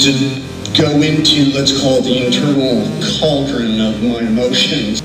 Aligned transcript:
to 0.00 0.12
go 0.78 1.02
into, 1.02 1.52
let's 1.52 1.78
call 1.78 1.98
it 1.98 2.04
the 2.04 2.24
internal 2.24 2.88
cauldron 3.18 3.78
of 3.82 4.02
my 4.02 4.20
emotions. 4.20 5.02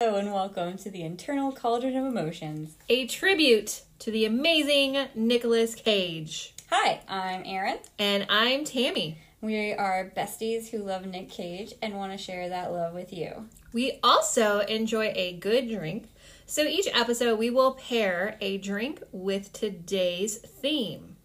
Hello 0.00 0.16
and 0.16 0.32
welcome 0.32 0.78
to 0.78 0.90
the 0.90 1.02
Internal 1.02 1.52
Cauldron 1.52 1.94
of 1.94 2.06
Emotions. 2.06 2.78
a 2.88 3.06
tribute 3.06 3.82
to 3.98 4.10
the 4.10 4.24
amazing 4.24 5.08
Nicolas 5.14 5.74
Cage. 5.74 6.54
Hi, 6.70 7.00
I'm 7.06 7.42
Erin. 7.44 7.80
And 7.98 8.24
I'm 8.30 8.64
Tammy. 8.64 9.18
We 9.42 9.74
are 9.74 10.10
besties 10.16 10.70
who 10.70 10.78
love 10.78 11.04
Nick 11.04 11.28
Cage 11.28 11.74
and 11.82 11.96
want 11.96 12.12
to 12.12 12.18
share 12.18 12.48
that 12.48 12.72
love 12.72 12.94
with 12.94 13.12
you. 13.12 13.50
We 13.74 13.98
also 14.02 14.60
enjoy 14.60 15.12
a 15.14 15.34
good 15.34 15.68
drink. 15.68 16.08
So 16.46 16.62
each 16.62 16.88
episode, 16.92 17.38
we 17.38 17.48
will 17.48 17.72
pair 17.72 18.36
a 18.40 18.58
drink 18.58 19.02
with 19.12 19.52
today's 19.52 20.36
theme. 20.36 21.16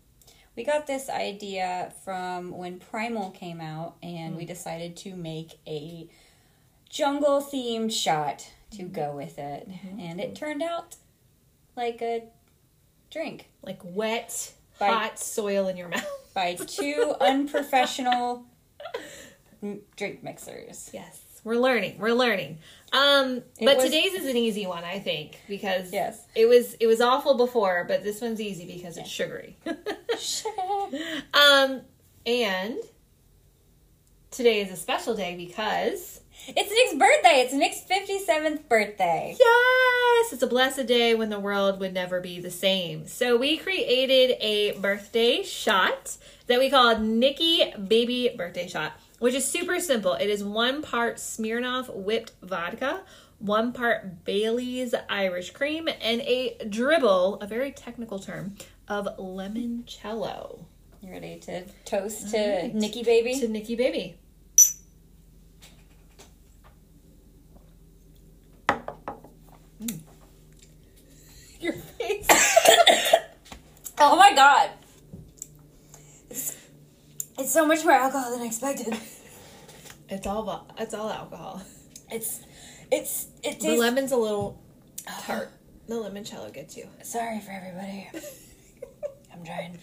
We 0.55 0.64
got 0.64 0.88
this 0.88 1.09
idea 1.09 1.94
from 2.04 2.52
when 2.58 2.80
Primal 2.80 3.32
came 3.32 3.59
out, 3.59 3.95
and 4.02 4.36
we 4.36 4.44
mm. 4.44 4.48
decided 4.48 4.95
to 4.98 5.16
make 5.16 5.59
a 5.68 6.08
jungle 6.90 7.42
themed 7.42 7.92
shot 7.92 8.50
to 8.72 8.84
mm-hmm. 8.84 8.94
go 8.94 9.16
with 9.16 9.38
it. 9.38 9.70
Mm-hmm. 9.70 10.00
And 10.00 10.20
it 10.22 10.36
turned 10.36 10.62
out 10.62 10.95
like 11.76 12.02
a 12.02 12.23
drink 13.12 13.50
Like 13.62 13.80
wet, 13.84 14.54
By- 14.80 14.88
hot 14.88 15.20
soil 15.20 15.67
in 15.67 15.78
your 15.78 15.88
mouth. 15.90 16.34
by 16.34 16.56
two 16.56 17.16
unprofessional 17.20 18.45
drink 19.98 20.23
mixers. 20.23 20.90
Yes, 20.94 21.22
we're 21.43 21.55
learning. 21.57 21.98
We're 21.99 22.13
learning. 22.13 22.59
Um, 22.91 23.43
but 23.59 23.77
was- 23.77 23.85
today's 23.85 24.13
is 24.13 24.25
an 24.27 24.35
easy 24.38 24.66
one, 24.66 24.84
I 24.84 24.99
think, 24.99 25.39
because 25.47 25.91
Yes. 25.93 26.25
it 26.35 26.47
was 26.47 26.73
it 26.75 26.88
was 26.88 27.02
awful 27.02 27.36
before, 27.38 27.86
but 27.88 28.03
this 28.03 28.19
one's 28.22 28.41
easy 28.41 28.66
because 28.66 28.97
it's 28.97 29.09
sugary. 29.09 29.58
um, 31.33 31.81
and 32.25 32.75
today 34.31 34.61
is 34.61 34.72
a 34.72 34.75
special 34.75 35.16
day 35.16 35.36
because 35.36 36.22
It's 36.47 36.72
Nick's 36.72 36.94
birthday. 36.94 37.42
It's 37.42 37.53
Nick's 37.53 37.81
57th 37.81 38.67
birthday. 38.69 39.36
Yes, 39.38 40.33
it's 40.33 40.42
a 40.42 40.47
blessed 40.47 40.88
day 40.88 41.14
when 41.14 41.30
the 41.30 41.39
world 41.39 41.80
would 41.81 41.94
never 41.94 42.21
be 42.21 42.39
the 42.39 42.49
same. 42.49 43.08
So 43.08 43.36
we 43.38 43.58
created 43.58 44.38
a 44.39 44.71
birthday 44.80 45.44
shot 45.44 46.17
that 46.47 46.58
we 46.59 46.69
called 46.69 47.02
Nikki 47.02 47.71
Baby 47.88 48.33
Birthday 48.36 48.67
Shot, 48.67 48.94
which 49.20 49.34
is 49.34 49.45
super 49.45 49.80
simple. 49.80 50.14
It 50.14 50.30
is 50.30 50.44
one 50.44 50.81
part 50.81 51.17
Smirnoff 51.17 51.94
whipped 51.94 52.34
vodka, 52.42 53.02
one 53.38 53.72
part 53.72 54.26
Bailey's 54.26 54.94
Irish 55.09 55.52
cream, 55.52 55.88
and 55.88 56.22
a 56.22 56.58
dribble, 56.67 57.36
a 57.36 57.48
very 57.48 57.72
technical 57.72 58.20
term, 58.20 58.56
of 58.88 59.08
limoncello. 59.17 60.66
You 61.02 61.11
ready 61.11 61.38
to 61.39 61.64
toast 61.86 62.31
to 62.31 62.67
Nikki 62.70 63.03
baby? 63.03 63.39
To 63.39 63.48
Nikki 63.48 63.76
Baby. 63.76 64.17
Mm. 69.81 70.00
Your 71.59 71.73
face. 71.73 72.28
Oh 74.02 74.16
my 74.16 74.33
god. 74.33 74.70
It's, 77.40 77.52
so 77.52 77.66
much 77.66 77.84
more 77.84 77.94
alcohol 77.94 78.32
than 78.32 78.42
I 78.42 78.45
expected. 78.45 78.95
It's 80.12 80.26
all 80.26 80.66
it's 80.80 80.95
all 80.95 81.08
alcohol. 81.12 81.62
It's 82.09 82.42
it's 82.92 83.28
it 83.44 83.59
The 83.59 83.78
lemon's 83.78 84.12
a 84.12 84.18
little 84.18 84.59
tart. 85.22 85.52
The 85.88 85.94
limoncello 85.94 86.52
gets 86.52 86.76
you. 86.76 86.88
Sorry 87.04 87.40
for 87.40 87.52
everybody. 87.52 88.10
I'm 89.32 89.45
trying. 89.45 89.78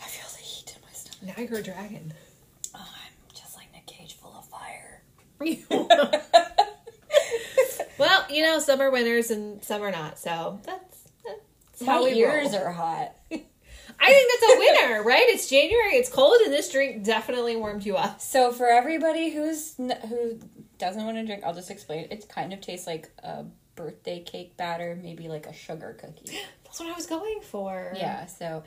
I 0.00 0.04
feel 0.04 0.28
the 0.32 0.38
heat 0.42 0.74
in 0.74 0.82
my 0.82 0.90
stomach. 0.92 1.36
Now 1.36 1.44
you're 1.44 1.60
a 1.60 1.62
dragon. 1.62 2.12
Oh, 2.74 2.80
I'm 2.80 3.12
just 3.36 3.56
like 3.56 3.72
Nick 3.72 3.86
Cage 3.86 4.14
full 4.14 4.34
of 4.36 4.44
fire. 4.46 5.02
well, 7.98 8.26
you 8.28 8.42
know, 8.42 8.58
some 8.58 8.80
are 8.80 8.90
winners 8.90 9.30
and 9.30 9.62
some 9.62 9.80
are 9.82 9.92
not. 9.92 10.18
So 10.18 10.58
that's, 10.64 11.08
that's 11.24 11.82
My 11.82 11.92
how 11.92 12.04
we 12.04 12.14
ears 12.14 12.52
roll. 12.52 12.62
are 12.64 12.72
hot. 12.72 13.14
I 13.98 14.12
think 14.12 14.30
that's 14.40 14.52
a 14.52 14.58
winner, 14.58 15.02
right? 15.02 15.24
It's 15.28 15.48
January. 15.48 15.94
It's 15.94 16.08
cold, 16.10 16.38
and 16.44 16.52
this 16.52 16.70
drink 16.70 17.02
definitely 17.04 17.56
warmed 17.56 17.84
you 17.84 17.96
up. 17.96 18.20
So 18.20 18.52
for 18.52 18.66
everybody 18.68 19.30
who's 19.30 19.74
n- 19.78 19.98
who 20.08 20.38
doesn't 20.78 21.04
want 21.04 21.16
to 21.16 21.24
drink, 21.26 21.42
I'll 21.44 21.54
just 21.54 21.70
explain. 21.70 22.08
It 22.10 22.28
kind 22.28 22.52
of 22.52 22.60
tastes 22.60 22.86
like 22.86 23.10
a 23.22 23.44
birthday 23.74 24.20
cake 24.20 24.56
batter, 24.56 24.98
maybe 25.00 25.28
like 25.28 25.46
a 25.46 25.52
sugar 25.52 25.96
cookie. 26.00 26.38
That's 26.64 26.78
what 26.80 26.88
I 26.90 26.92
was 26.92 27.06
going 27.06 27.40
for. 27.42 27.92
Yeah, 27.96 28.26
so 28.26 28.64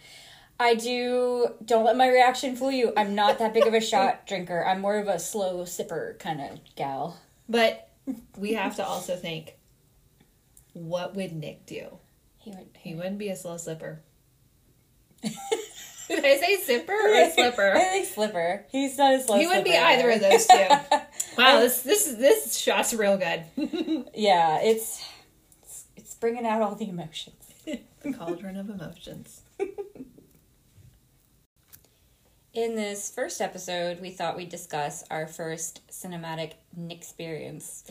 I 0.60 0.76
do. 0.76 1.48
Don't 1.64 1.86
let 1.86 1.96
my 1.96 2.08
reaction 2.10 2.56
fool 2.56 2.72
you. 2.72 2.92
I'm 2.98 3.14
not 3.16 3.40
that 3.40 3.54
big 3.54 3.68
of 3.68 3.74
a 3.74 3.82
shot 3.94 4.26
drinker. 4.28 4.66
I'm 4.66 4.82
more 4.82 4.98
of 4.98 5.08
a 5.08 5.20
slow 5.20 5.62
sipper 5.64 6.18
kind 6.20 6.42
of 6.42 6.60
gal. 6.76 7.20
But 7.48 7.90
we 8.38 8.54
have 8.54 8.76
to 8.78 8.86
also 8.86 9.16
think 9.16 9.54
what 10.74 11.16
would 11.16 11.34
Nick 11.34 11.66
do? 11.66 11.98
He 12.40 12.52
would. 12.52 12.70
He 12.78 12.96
wouldn't 12.96 13.18
be 13.20 13.30
a 13.30 13.36
slow 13.36 13.58
slipper. 13.58 14.02
Did 15.22 16.26
I 16.26 16.38
say 16.38 16.58
zipper 16.64 16.92
or 16.92 17.30
slipper? 17.32 17.72
I 17.72 17.80
slipper? 17.80 17.80
think 17.80 18.06
slipper. 18.08 18.66
He's 18.72 18.98
not 18.98 19.14
a 19.14 19.22
slow. 19.22 19.38
He 19.38 19.46
wouldn't 19.46 19.66
be 19.66 19.78
either 19.78 20.10
of 20.10 20.20
those 20.22 20.46
two. 20.48 20.68
Wow, 21.38 21.60
this 21.62 21.84
this 21.84 22.06
this 22.16 22.58
shot's 22.58 22.94
real 22.94 23.16
good. 23.18 23.44
yeah, 24.14 24.60
it's, 24.62 25.06
it's 25.64 25.86
it's 25.96 26.16
bringing 26.16 26.46
out 26.46 26.62
all 26.62 26.76
the 26.76 26.90
emotions. 26.90 27.54
the 27.66 28.12
cauldron 28.14 28.58
of 28.58 28.70
emotions. 28.70 29.42
In 32.54 32.76
this 32.76 33.10
first 33.10 33.40
episode, 33.40 34.02
we 34.02 34.10
thought 34.10 34.36
we'd 34.36 34.50
discuss 34.50 35.06
our 35.10 35.28
first 35.28 35.82
cinematic 35.90 36.54
experience. 36.90 37.86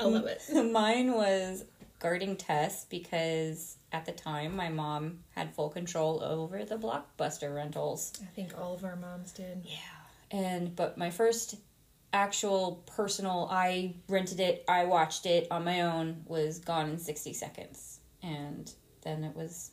I 0.00 0.04
love 0.04 0.24
it. 0.26 0.40
Mine 0.72 1.12
was 1.12 1.64
guarding 1.98 2.36
Tess 2.36 2.86
because 2.86 3.76
at 3.94 4.04
the 4.04 4.12
time 4.12 4.56
my 4.56 4.68
mom 4.68 5.20
had 5.30 5.54
full 5.54 5.68
control 5.68 6.20
over 6.20 6.64
the 6.64 6.76
blockbuster 6.76 7.54
rentals. 7.54 8.12
I 8.20 8.26
think 8.34 8.58
all 8.58 8.74
of 8.74 8.84
our 8.84 8.96
moms 8.96 9.30
did. 9.30 9.62
Yeah. 9.64 9.76
And 10.32 10.74
but 10.74 10.98
my 10.98 11.10
first 11.10 11.54
actual 12.12 12.82
personal 12.96 13.48
I 13.50 13.94
rented 14.08 14.40
it, 14.40 14.64
I 14.68 14.84
watched 14.84 15.26
it 15.26 15.46
on 15.52 15.64
my 15.64 15.82
own 15.82 16.24
was 16.26 16.58
gone 16.58 16.90
in 16.90 16.98
60 16.98 17.32
seconds. 17.34 18.00
And 18.20 18.70
then 19.02 19.22
it 19.22 19.36
was 19.36 19.70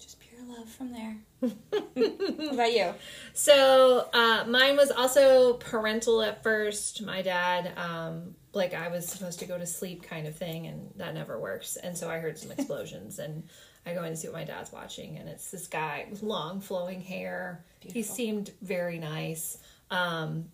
just 0.00 0.18
pure 0.18 0.40
love 0.44 0.68
from 0.68 0.92
there. 0.92 1.16
what 1.38 2.54
about 2.54 2.72
you? 2.72 2.92
So 3.34 4.08
uh, 4.12 4.44
mine 4.48 4.76
was 4.76 4.90
also 4.90 5.54
parental 5.54 6.22
at 6.22 6.42
first. 6.42 7.02
My 7.02 7.22
dad, 7.22 7.72
um, 7.76 8.34
like 8.54 8.74
I 8.74 8.88
was 8.88 9.06
supposed 9.08 9.38
to 9.40 9.46
go 9.46 9.56
to 9.56 9.66
sleep 9.66 10.02
kind 10.02 10.26
of 10.26 10.36
thing, 10.36 10.66
and 10.66 10.90
that 10.96 11.14
never 11.14 11.38
works. 11.38 11.76
And 11.76 11.96
so 11.96 12.10
I 12.10 12.18
heard 12.18 12.38
some 12.38 12.50
explosions, 12.50 13.18
and 13.18 13.44
I 13.86 13.94
go 13.94 14.04
in 14.04 14.10
to 14.10 14.16
see 14.16 14.28
what 14.28 14.36
my 14.36 14.44
dad's 14.44 14.72
watching, 14.72 15.16
and 15.16 15.28
it's 15.28 15.50
this 15.50 15.66
guy 15.66 16.06
with 16.10 16.22
long 16.22 16.60
flowing 16.60 17.00
hair. 17.00 17.64
He 17.80 18.02
seemed 18.02 18.50
very 18.60 18.98
nice 18.98 19.58
um, 19.90 20.46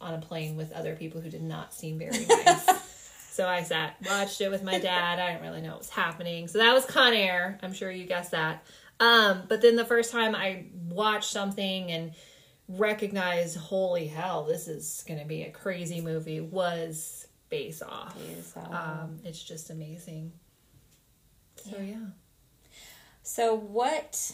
on 0.00 0.14
a 0.14 0.18
plane 0.18 0.56
with 0.56 0.72
other 0.72 0.96
people 0.96 1.20
who 1.20 1.30
did 1.30 1.42
not 1.42 1.72
seem 1.72 1.98
very 1.98 2.26
nice. 2.26 2.64
so 3.30 3.46
I 3.48 3.62
sat, 3.62 3.96
watched 4.06 4.40
it 4.40 4.50
with 4.50 4.62
my 4.62 4.78
dad. 4.78 5.18
I 5.18 5.32
didn't 5.32 5.42
really 5.42 5.62
know 5.62 5.70
what 5.70 5.78
was 5.78 5.90
happening. 5.90 6.48
So 6.48 6.58
that 6.58 6.74
was 6.74 6.84
Con 6.84 7.14
Air. 7.14 7.58
I'm 7.62 7.72
sure 7.72 7.90
you 7.90 8.04
guessed 8.04 8.32
that. 8.32 8.64
Um, 9.00 9.42
but 9.48 9.60
then 9.62 9.76
the 9.76 9.84
first 9.84 10.12
time 10.12 10.34
I 10.34 10.66
watched 10.88 11.30
something 11.30 11.90
and 11.90 12.12
recognized, 12.68 13.56
holy 13.56 14.06
hell, 14.06 14.44
this 14.44 14.68
is 14.68 15.04
going 15.06 15.20
to 15.20 15.26
be 15.26 15.42
a 15.42 15.50
crazy 15.50 16.00
movie, 16.00 16.40
was 16.40 17.26
Face 17.54 17.82
Off. 17.82 18.16
Um, 18.70 19.20
it's 19.24 19.42
just 19.42 19.70
amazing. 19.70 20.32
So 21.56 21.76
yeah. 21.78 22.06
So 23.22 23.54
what 23.56 24.32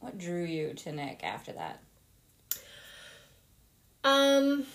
what 0.00 0.16
drew 0.18 0.44
you 0.44 0.72
to 0.74 0.92
Nick 0.92 1.22
after 1.22 1.52
that? 1.52 1.82
Um 4.02 4.66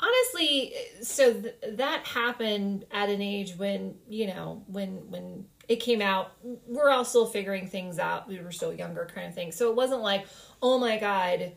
honestly, 0.00 0.74
so 1.02 1.32
th- 1.32 1.54
that 1.72 2.06
happened 2.06 2.84
at 2.90 3.08
an 3.08 3.22
age 3.22 3.56
when, 3.56 3.96
you 4.08 4.26
know, 4.26 4.62
when 4.66 5.10
when 5.10 5.46
it 5.68 5.76
came 5.76 6.00
out, 6.02 6.32
we're 6.42 6.90
all 6.90 7.04
still 7.04 7.26
figuring 7.26 7.66
things 7.66 7.98
out. 7.98 8.28
We 8.28 8.40
were 8.40 8.52
still 8.52 8.72
younger 8.72 9.08
kind 9.12 9.26
of 9.26 9.34
thing. 9.34 9.52
So 9.52 9.70
it 9.70 9.76
wasn't 9.76 10.02
like, 10.02 10.26
"Oh 10.62 10.78
my 10.78 10.98
god, 10.98 11.52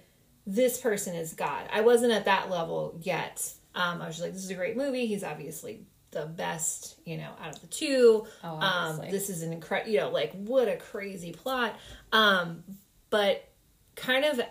this 0.46 0.80
person 0.80 1.16
is 1.16 1.34
God." 1.34 1.68
I 1.72 1.82
wasn't 1.82 2.12
at 2.14 2.26
that 2.26 2.50
level 2.50 3.00
yet. 3.02 3.54
Um 3.76 4.02
I 4.02 4.08
was 4.08 4.16
just 4.16 4.26
like, 4.26 4.34
"This 4.34 4.44
is 4.44 4.50
a 4.50 4.56
great 4.56 4.78
movie. 4.78 5.06
He's 5.06 5.24
obviously 5.24 5.86
the 6.12 6.26
best, 6.26 7.00
you 7.06 7.18
know, 7.18 7.30
out 7.42 7.56
of 7.56 7.62
the 7.62 7.68
two. 7.68 8.26
Oh, 8.44 8.60
um 8.60 9.02
this 9.10 9.30
is 9.30 9.44
an 9.44 9.54
incredible, 9.54 9.92
you 9.92 10.00
know, 10.00 10.10
like 10.10 10.34
what 10.34 10.68
a 10.68 10.78
crazy 10.78 11.32
plot. 11.32 11.78
Um 12.12 12.64
but 13.10 13.48
kind 13.96 14.26
of 14.26 14.42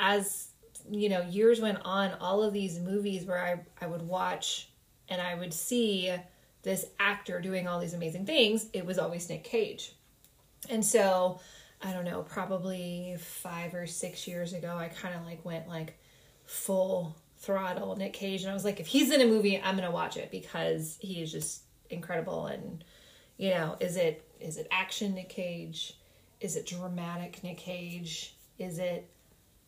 as 0.00 0.48
you 0.90 1.08
know 1.08 1.22
years 1.22 1.60
went 1.60 1.78
on 1.84 2.12
all 2.20 2.42
of 2.42 2.52
these 2.52 2.78
movies 2.80 3.24
where 3.24 3.38
i 3.38 3.84
i 3.84 3.86
would 3.86 4.02
watch 4.02 4.68
and 5.08 5.22
i 5.22 5.32
would 5.32 5.54
see 5.54 6.12
this 6.62 6.86
actor 6.98 7.40
doing 7.40 7.66
all 7.66 7.80
these 7.80 7.94
amazing 7.94 8.24
things, 8.24 8.68
it 8.72 8.86
was 8.86 8.98
always 8.98 9.28
Nick 9.28 9.44
Cage. 9.44 9.94
And 10.70 10.84
so, 10.84 11.40
I 11.82 11.92
don't 11.92 12.04
know, 12.04 12.22
probably 12.22 13.16
five 13.18 13.74
or 13.74 13.86
six 13.86 14.28
years 14.28 14.52
ago, 14.52 14.76
I 14.76 14.88
kind 14.88 15.14
of 15.14 15.24
like 15.24 15.44
went 15.44 15.68
like 15.68 15.98
full 16.44 17.16
throttle 17.38 17.96
Nick 17.96 18.12
Cage. 18.12 18.42
And 18.42 18.50
I 18.50 18.54
was 18.54 18.64
like, 18.64 18.78
if 18.78 18.86
he's 18.86 19.10
in 19.10 19.20
a 19.20 19.26
movie, 19.26 19.60
I'm 19.60 19.76
to 19.88 19.90
watch 19.90 20.16
it 20.16 20.30
because 20.30 20.96
he 21.00 21.20
is 21.20 21.32
just 21.32 21.62
incredible. 21.90 22.46
And, 22.46 22.84
you 23.36 23.50
know, 23.50 23.76
is 23.80 23.96
it 23.96 24.24
is 24.40 24.58
it 24.58 24.68
action 24.70 25.14
Nick 25.14 25.28
Cage? 25.28 25.94
Is 26.40 26.56
it 26.56 26.66
dramatic 26.66 27.42
Nick 27.42 27.58
Cage? 27.58 28.36
Is 28.58 28.78
it 28.78 29.08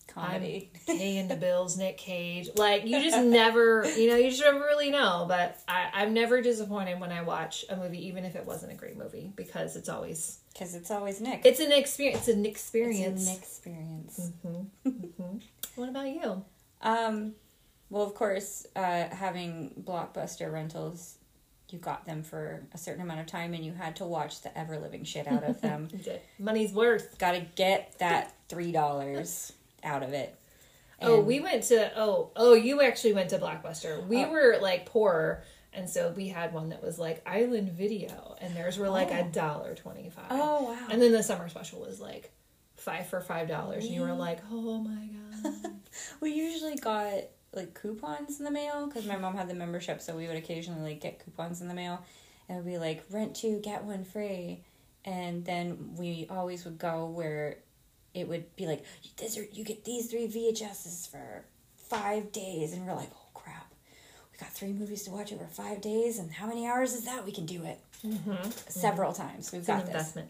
Comedy. 0.06 0.70
I'm 0.88 0.96
paying 0.98 1.28
the 1.28 1.36
bills, 1.36 1.76
Nick 1.76 1.98
Cage. 1.98 2.48
Like 2.56 2.86
you 2.86 3.00
just 3.02 3.18
never, 3.24 3.84
you 3.96 4.08
know, 4.08 4.16
you 4.16 4.30
just 4.30 4.42
never 4.42 4.58
really 4.60 4.90
know. 4.90 5.24
But 5.28 5.58
I, 5.68 5.90
I'm 5.94 6.14
never 6.14 6.40
disappointed 6.40 7.00
when 7.00 7.10
I 7.12 7.22
watch 7.22 7.64
a 7.68 7.76
movie, 7.76 8.06
even 8.06 8.24
if 8.24 8.36
it 8.36 8.46
wasn't 8.46 8.72
a 8.72 8.76
great 8.76 8.96
movie, 8.96 9.32
because 9.34 9.76
it's 9.76 9.88
always 9.88 10.38
Because 10.52 10.74
it's 10.74 10.90
always 10.90 11.20
Nick. 11.20 11.42
it's 11.44 11.60
an 11.60 11.72
experience. 11.72 12.28
It's 12.28 12.36
an 12.36 12.46
experience. 12.46 13.22
It's 13.22 13.28
an 13.28 13.36
experience. 13.36 14.30
What 15.76 15.88
about 15.88 16.06
you? 16.06 16.44
Um, 16.82 17.32
well, 17.90 18.04
of 18.04 18.14
course, 18.14 18.64
uh, 18.76 19.08
having 19.08 19.72
blockbuster 19.82 20.52
rentals, 20.52 21.16
you 21.70 21.78
got 21.80 22.04
them 22.06 22.22
for 22.22 22.62
a 22.72 22.78
certain 22.78 23.02
amount 23.02 23.18
of 23.20 23.26
time, 23.26 23.54
and 23.54 23.64
you 23.64 23.72
had 23.72 23.96
to 23.96 24.04
watch 24.04 24.42
the 24.42 24.56
ever 24.56 24.78
living 24.78 25.02
shit 25.02 25.26
out 25.26 25.42
of 25.42 25.60
them. 25.60 25.88
Money's 26.38 26.72
worth. 26.72 27.18
got 27.18 27.32
to 27.32 27.40
get 27.56 27.98
that 27.98 28.32
three 28.48 28.70
dollars 28.70 29.52
out 29.84 30.02
of 30.02 30.12
it. 30.12 30.34
oh, 31.02 31.20
we 31.20 31.40
went 31.40 31.64
to 31.64 31.92
oh 31.98 32.30
oh 32.36 32.54
you 32.54 32.80
actually 32.80 33.12
went 33.12 33.30
to 33.30 33.38
Blockbuster. 33.38 34.06
We 34.06 34.24
Oh. 34.24 34.30
were 34.30 34.58
like 34.60 34.86
poor, 34.86 35.42
and 35.72 35.88
so 35.90 36.10
we 36.16 36.28
had 36.28 36.52
one 36.54 36.70
that 36.70 36.82
was 36.82 36.98
like 36.98 37.22
Island 37.26 37.70
Video, 37.72 38.36
and 38.40 38.56
theirs 38.56 38.78
were 38.78 38.88
like 38.88 39.08
oh. 39.10 39.20
a 39.20 39.24
dollar 39.24 39.74
twenty 39.74 40.10
five. 40.10 40.26
Oh 40.30 40.64
wow! 40.64 40.86
And 40.90 41.02
then 41.02 41.12
the 41.12 41.22
summer 41.22 41.48
special 41.48 41.80
was 41.80 42.00
like 42.00 42.32
five 42.76 43.06
for 43.06 43.20
five 43.20 43.48
dollars, 43.48 43.84
and 43.84 43.94
you 43.94 44.00
were 44.00 44.14
like, 44.14 44.40
oh 44.50 44.78
my 44.78 45.08
god. 45.42 45.72
we 46.20 46.32
usually 46.32 46.76
got 46.76 47.24
like 47.52 47.74
coupons 47.74 48.38
in 48.38 48.44
the 48.44 48.50
mail 48.50 48.86
because 48.86 49.06
my 49.06 49.16
mom 49.16 49.36
had 49.36 49.48
the 49.48 49.54
membership, 49.54 50.00
so 50.00 50.16
we 50.16 50.26
would 50.26 50.36
occasionally 50.36 50.82
like 50.92 51.00
get 51.00 51.22
coupons 51.24 51.60
in 51.60 51.68
the 51.68 51.74
mail, 51.74 52.02
and 52.48 52.56
it 52.56 52.62
would 52.62 52.70
be 52.70 52.78
like 52.78 53.04
rent 53.10 53.34
two 53.36 53.60
get 53.60 53.84
one 53.84 54.04
free, 54.04 54.62
and 55.04 55.44
then 55.44 55.94
we 55.96 56.26
always 56.30 56.64
would 56.64 56.78
go 56.78 57.06
where 57.06 57.58
it 58.14 58.28
would 58.28 58.54
be 58.56 58.66
like 58.66 58.84
these 59.18 59.36
are 59.36 59.44
you 59.52 59.64
get 59.64 59.84
these 59.84 60.10
three 60.10 60.26
VHSs 60.28 61.10
for 61.10 61.44
five 61.76 62.32
days, 62.32 62.72
and 62.72 62.86
we're 62.86 62.94
like 62.94 63.10
oh 63.12 63.28
crap, 63.34 63.72
we 64.32 64.38
got 64.38 64.52
three 64.52 64.72
movies 64.72 65.02
to 65.04 65.10
watch 65.10 65.32
over 65.32 65.46
five 65.46 65.80
days, 65.80 66.18
and 66.18 66.32
how 66.32 66.46
many 66.46 66.66
hours 66.66 66.94
is 66.94 67.04
that? 67.04 67.24
We 67.24 67.32
can 67.32 67.46
do 67.46 67.64
it 67.64 67.80
mm-hmm. 68.06 68.50
several 68.68 69.12
times. 69.12 69.52
We've 69.52 69.60
It's 69.60 69.68
an 69.68 69.76
got 69.76 69.86
this. 69.86 69.94
investment. 69.94 70.28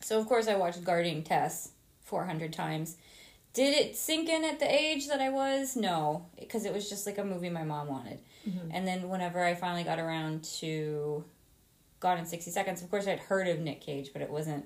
So 0.00 0.18
of 0.18 0.26
course 0.26 0.48
I 0.48 0.56
watched 0.56 0.84
Guarding 0.84 1.22
Tess 1.22 1.70
400 2.04 2.52
times. 2.52 2.96
Did 3.54 3.74
it 3.74 3.96
sink 3.96 4.28
in 4.28 4.44
at 4.44 4.58
the 4.58 4.72
age 4.72 5.08
that 5.08 5.20
I 5.20 5.28
was? 5.28 5.76
No, 5.76 6.26
because 6.40 6.64
it 6.64 6.72
was 6.72 6.88
just 6.88 7.06
like 7.06 7.18
a 7.18 7.24
movie 7.24 7.50
my 7.50 7.64
mom 7.64 7.88
wanted. 7.88 8.18
Mm-hmm. 8.48 8.70
And 8.72 8.88
then 8.88 9.08
whenever 9.08 9.44
I 9.44 9.54
finally 9.54 9.84
got 9.84 9.98
around 9.98 10.44
to 10.60 11.24
Gone 12.00 12.18
in 12.18 12.26
60 12.26 12.50
Seconds, 12.50 12.82
of 12.82 12.90
course 12.90 13.06
I'd 13.06 13.20
heard 13.20 13.46
of 13.46 13.60
Nick 13.60 13.80
Cage, 13.80 14.10
but 14.12 14.22
it 14.22 14.30
wasn't 14.30 14.64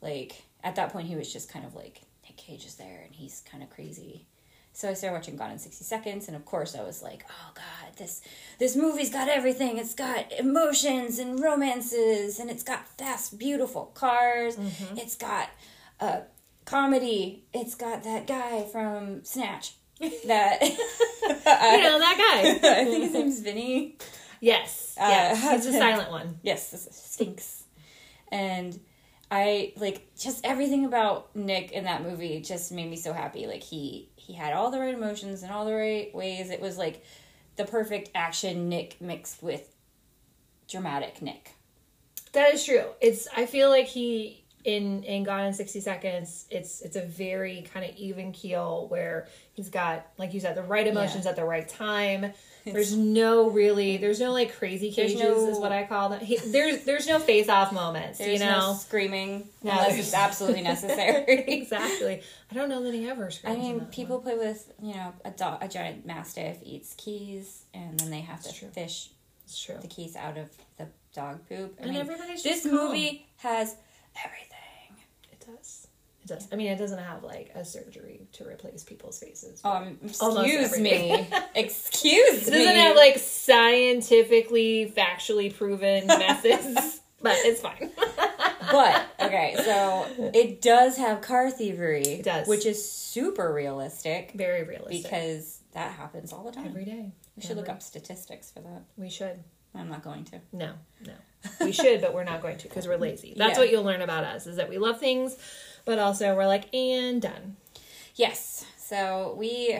like 0.00 0.42
at 0.66 0.74
that 0.76 0.92
point 0.92 1.06
he 1.06 1.14
was 1.16 1.32
just 1.32 1.48
kind 1.50 1.64
of 1.64 1.74
like 1.74 2.02
Nick 2.24 2.36
Cage 2.36 2.66
is 2.66 2.74
there 2.74 3.02
and 3.04 3.14
he's 3.14 3.42
kind 3.50 3.62
of 3.62 3.70
crazy. 3.70 4.26
So 4.72 4.90
I 4.90 4.94
started 4.94 5.14
watching 5.16 5.36
Gone 5.36 5.52
in 5.52 5.58
60 5.58 5.84
Seconds 5.84 6.26
and 6.26 6.36
of 6.36 6.44
course 6.44 6.74
I 6.74 6.82
was 6.82 7.02
like, 7.02 7.24
"Oh 7.30 7.52
god, 7.54 7.96
this 7.96 8.20
this 8.58 8.76
movie's 8.76 9.10
got 9.10 9.28
everything. 9.28 9.78
It's 9.78 9.94
got 9.94 10.30
emotions 10.32 11.18
and 11.18 11.40
romances 11.40 12.38
and 12.40 12.50
it's 12.50 12.62
got 12.64 12.86
fast 12.98 13.38
beautiful 13.38 13.86
cars. 13.94 14.58
It's 14.96 15.16
got 15.16 15.48
uh 16.00 16.20
comedy. 16.66 17.44
It's 17.54 17.74
got 17.76 18.02
that 18.02 18.26
guy 18.26 18.64
from 18.64 19.24
Snatch. 19.24 19.74
That 20.26 20.60
You 20.62 21.82
know 21.82 21.98
that 21.98 22.18
guy. 22.60 22.70
I 22.80 22.84
think 22.84 23.04
his 23.04 23.12
name's 23.14 23.40
Vinny. 23.40 23.96
Yes. 24.40 24.94
Uh, 25.00 25.08
yes. 25.08 25.64
He's 25.64 25.74
a 25.74 25.78
silent 25.78 26.10
one. 26.10 26.38
Yes, 26.42 26.86
stinks. 27.14 27.64
And 28.30 28.78
I 29.30 29.72
like 29.76 30.14
just 30.16 30.44
everything 30.44 30.84
about 30.84 31.34
Nick 31.34 31.72
in 31.72 31.84
that 31.84 32.02
movie 32.02 32.40
just 32.40 32.70
made 32.70 32.88
me 32.88 32.96
so 32.96 33.12
happy. 33.12 33.46
Like 33.46 33.62
he 33.62 34.10
he 34.16 34.32
had 34.32 34.52
all 34.52 34.70
the 34.70 34.78
right 34.78 34.94
emotions 34.94 35.42
in 35.42 35.50
all 35.50 35.64
the 35.64 35.74
right 35.74 36.14
ways. 36.14 36.50
It 36.50 36.60
was 36.60 36.78
like 36.78 37.04
the 37.56 37.64
perfect 37.64 38.10
action 38.14 38.68
Nick 38.68 39.00
mixed 39.00 39.42
with 39.42 39.74
dramatic 40.68 41.20
Nick. 41.22 41.52
That 42.32 42.54
is 42.54 42.64
true. 42.64 42.84
It's 43.00 43.26
I 43.36 43.46
feel 43.46 43.68
like 43.68 43.86
he 43.86 44.44
in 44.66 45.04
in 45.04 45.22
Gone 45.22 45.44
in 45.46 45.54
60 45.54 45.80
Seconds, 45.80 46.44
it's 46.50 46.80
it's 46.82 46.96
a 46.96 47.02
very 47.02 47.64
kind 47.72 47.88
of 47.88 47.94
even 47.96 48.32
keel 48.32 48.88
where 48.88 49.28
he's 49.52 49.70
got 49.70 50.04
like 50.18 50.34
you 50.34 50.40
said 50.40 50.56
the 50.56 50.62
right 50.64 50.86
emotions 50.86 51.24
at 51.24 51.36
the 51.36 51.44
right 51.44 51.68
time. 51.68 52.32
There's 52.64 52.96
no 52.96 53.48
really 53.48 53.96
there's 53.96 54.18
no 54.18 54.32
like 54.32 54.56
crazy 54.58 54.90
cages 54.90 55.20
no- 55.20 55.48
is 55.50 55.58
what 55.58 55.70
I 55.70 55.84
call 55.84 56.08
them. 56.08 56.18
He, 56.18 56.36
there's 56.38 56.82
there's 56.84 57.06
no 57.06 57.20
face 57.20 57.48
off 57.48 57.72
moments, 57.72 58.18
There's 58.18 58.40
you 58.40 58.44
no 58.44 58.58
know. 58.58 58.74
screaming 58.74 59.46
No, 59.62 59.70
unless 59.70 59.98
it's 60.00 60.12
absolutely 60.14 60.62
necessary. 60.72 61.24
exactly. 61.46 62.22
I 62.50 62.54
don't 62.54 62.68
know 62.68 62.82
that 62.82 62.92
he 62.92 63.08
ever 63.08 63.30
I 63.44 63.54
mean, 63.54 63.82
people 63.92 64.18
play 64.18 64.36
with 64.36 64.72
you 64.82 64.94
know 64.94 65.14
a 65.24 65.30
dog, 65.30 65.58
a 65.62 65.68
giant 65.68 66.04
mastiff 66.06 66.56
eats 66.64 66.92
keys, 66.98 67.62
and 67.72 68.00
then 68.00 68.10
they 68.10 68.22
have 68.22 68.42
to 68.42 68.52
true. 68.52 68.68
fish 68.70 69.10
true. 69.64 69.76
the 69.80 69.86
keys 69.86 70.16
out 70.16 70.36
of 70.36 70.50
the 70.76 70.88
dog 71.14 71.48
poop. 71.48 71.76
I 71.78 71.82
And 71.84 71.92
mean, 71.92 72.00
everybody's 72.00 72.42
this 72.42 72.64
movie 72.64 73.28
has 73.36 73.76
everything. 74.24 74.55
It 76.26 76.34
does. 76.34 76.48
I 76.52 76.56
mean, 76.56 76.66
it 76.72 76.76
doesn't 76.78 76.98
have 76.98 77.22
like 77.22 77.52
a 77.54 77.64
surgery 77.64 78.26
to 78.32 78.44
replace 78.44 78.82
people's 78.82 79.18
faces. 79.18 79.60
Um, 79.64 79.98
excuse 80.02 80.76
me. 80.78 81.28
excuse 81.54 82.48
It 82.48 82.52
me. 82.52 82.58
doesn't 82.64 82.74
have 82.76 82.96
like 82.96 83.18
scientifically, 83.18 84.92
factually 84.96 85.54
proven 85.54 86.06
methods, 86.06 87.00
but 87.22 87.36
it's 87.38 87.60
fine. 87.60 87.90
but 88.72 89.06
okay, 89.20 89.54
so 89.64 90.06
it 90.34 90.60
does 90.60 90.96
have 90.96 91.20
car 91.20 91.50
thievery. 91.50 92.02
It 92.02 92.24
does. 92.24 92.48
which 92.48 92.66
is 92.66 92.90
super 92.90 93.52
realistic 93.52 94.32
Very 94.34 94.64
realistic. 94.64 95.04
because 95.04 95.60
that 95.72 95.92
happens 95.92 96.32
all 96.32 96.42
the 96.44 96.52
time. 96.52 96.66
every 96.66 96.84
day. 96.84 97.12
we 97.36 97.42
should 97.42 97.56
look 97.56 97.68
up 97.68 97.82
statistics 97.82 98.50
for 98.50 98.60
that. 98.60 98.82
We 98.96 99.08
should. 99.10 99.42
I'm 99.74 99.88
not 99.90 100.02
going 100.02 100.24
to. 100.24 100.40
No, 100.52 100.72
no. 101.06 101.12
We 101.60 101.70
should, 101.70 102.00
but 102.00 102.14
we're 102.14 102.24
not 102.24 102.40
going 102.40 102.56
to 102.58 102.68
because 102.68 102.88
we're 102.88 102.96
lazy. 102.96 103.34
That's 103.36 103.52
Yeah. 103.52 103.58
what 103.58 103.70
you'll 103.70 103.84
learn 103.84 104.00
about 104.02 104.24
us 104.24 104.46
is 104.46 104.56
that 104.56 104.68
we 104.70 104.78
love 104.78 104.98
things, 104.98 105.36
but 105.86 105.98
also 105.98 106.36
we're 106.36 106.46
like, 106.46 106.72
and 106.74 107.22
done. 107.22 107.56
Yes. 108.14 108.66
So 108.76 109.34
we 109.38 109.78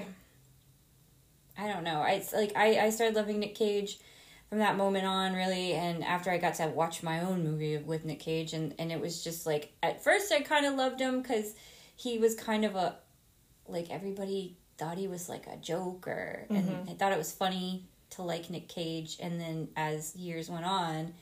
I 1.58 1.68
don't 1.68 1.84
know. 1.84 2.00
I 2.00 2.12
it's 2.12 2.32
like 2.32 2.52
I, 2.56 2.78
I 2.86 2.90
started 2.90 3.16
loving 3.16 3.40
Nick 3.40 3.54
Cage 3.54 3.98
from 4.48 4.58
that 4.58 4.76
moment 4.76 5.04
on 5.04 5.34
really 5.34 5.72
and 5.72 6.04
after 6.04 6.30
I 6.30 6.38
got 6.38 6.54
to 6.56 6.68
watch 6.68 7.02
my 7.02 7.20
own 7.20 7.42
movie 7.42 7.78
with 7.78 8.04
Nick 8.04 8.20
Cage 8.20 8.52
and, 8.52 8.74
and 8.78 8.92
it 8.92 9.00
was 9.00 9.22
just 9.24 9.44
like 9.44 9.72
at 9.82 10.02
first 10.04 10.32
I 10.32 10.40
kind 10.40 10.64
of 10.64 10.74
loved 10.74 11.00
him 11.00 11.22
cuz 11.22 11.54
he 11.96 12.18
was 12.18 12.34
kind 12.34 12.64
of 12.64 12.76
a 12.76 12.96
like 13.66 13.90
everybody 13.90 14.56
thought 14.78 14.98
he 14.98 15.08
was 15.08 15.28
like 15.28 15.46
a 15.48 15.56
joker 15.56 16.46
and 16.48 16.68
mm-hmm. 16.68 16.90
I 16.90 16.94
thought 16.94 17.12
it 17.12 17.18
was 17.18 17.32
funny 17.32 17.86
to 18.10 18.22
like 18.22 18.50
Nick 18.50 18.68
Cage 18.68 19.16
and 19.18 19.40
then 19.40 19.68
as 19.74 20.14
years 20.14 20.48
went 20.48 20.64
on 20.64 21.14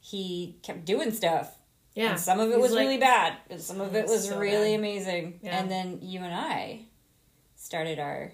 he 0.00 0.56
kept 0.62 0.86
doing 0.86 1.12
stuff 1.12 1.57
Yeah. 1.98 2.10
and 2.12 2.20
some 2.20 2.38
of 2.40 2.48
it 2.50 2.54
He's 2.54 2.62
was 2.62 2.72
like- 2.72 2.80
really 2.80 2.98
bad, 2.98 3.34
and 3.50 3.60
some 3.60 3.80
of 3.80 3.94
it 3.94 4.06
was 4.06 4.28
so 4.28 4.38
really 4.38 4.72
bad. 4.72 4.78
amazing. 4.78 5.40
Yeah. 5.42 5.58
And 5.58 5.70
then 5.70 5.98
you 6.02 6.20
and 6.22 6.32
I 6.34 6.86
started 7.56 7.98
our 7.98 8.32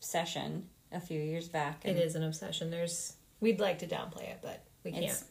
session 0.00 0.68
a 0.90 1.00
few 1.00 1.20
years 1.20 1.48
back. 1.48 1.84
It 1.84 1.96
is 1.96 2.14
an 2.16 2.22
obsession. 2.22 2.70
There's 2.70 3.14
we'd 3.40 3.60
like 3.60 3.78
to 3.80 3.86
downplay 3.86 4.24
it, 4.30 4.38
but 4.42 4.64
we 4.84 4.92
can't. 4.92 5.22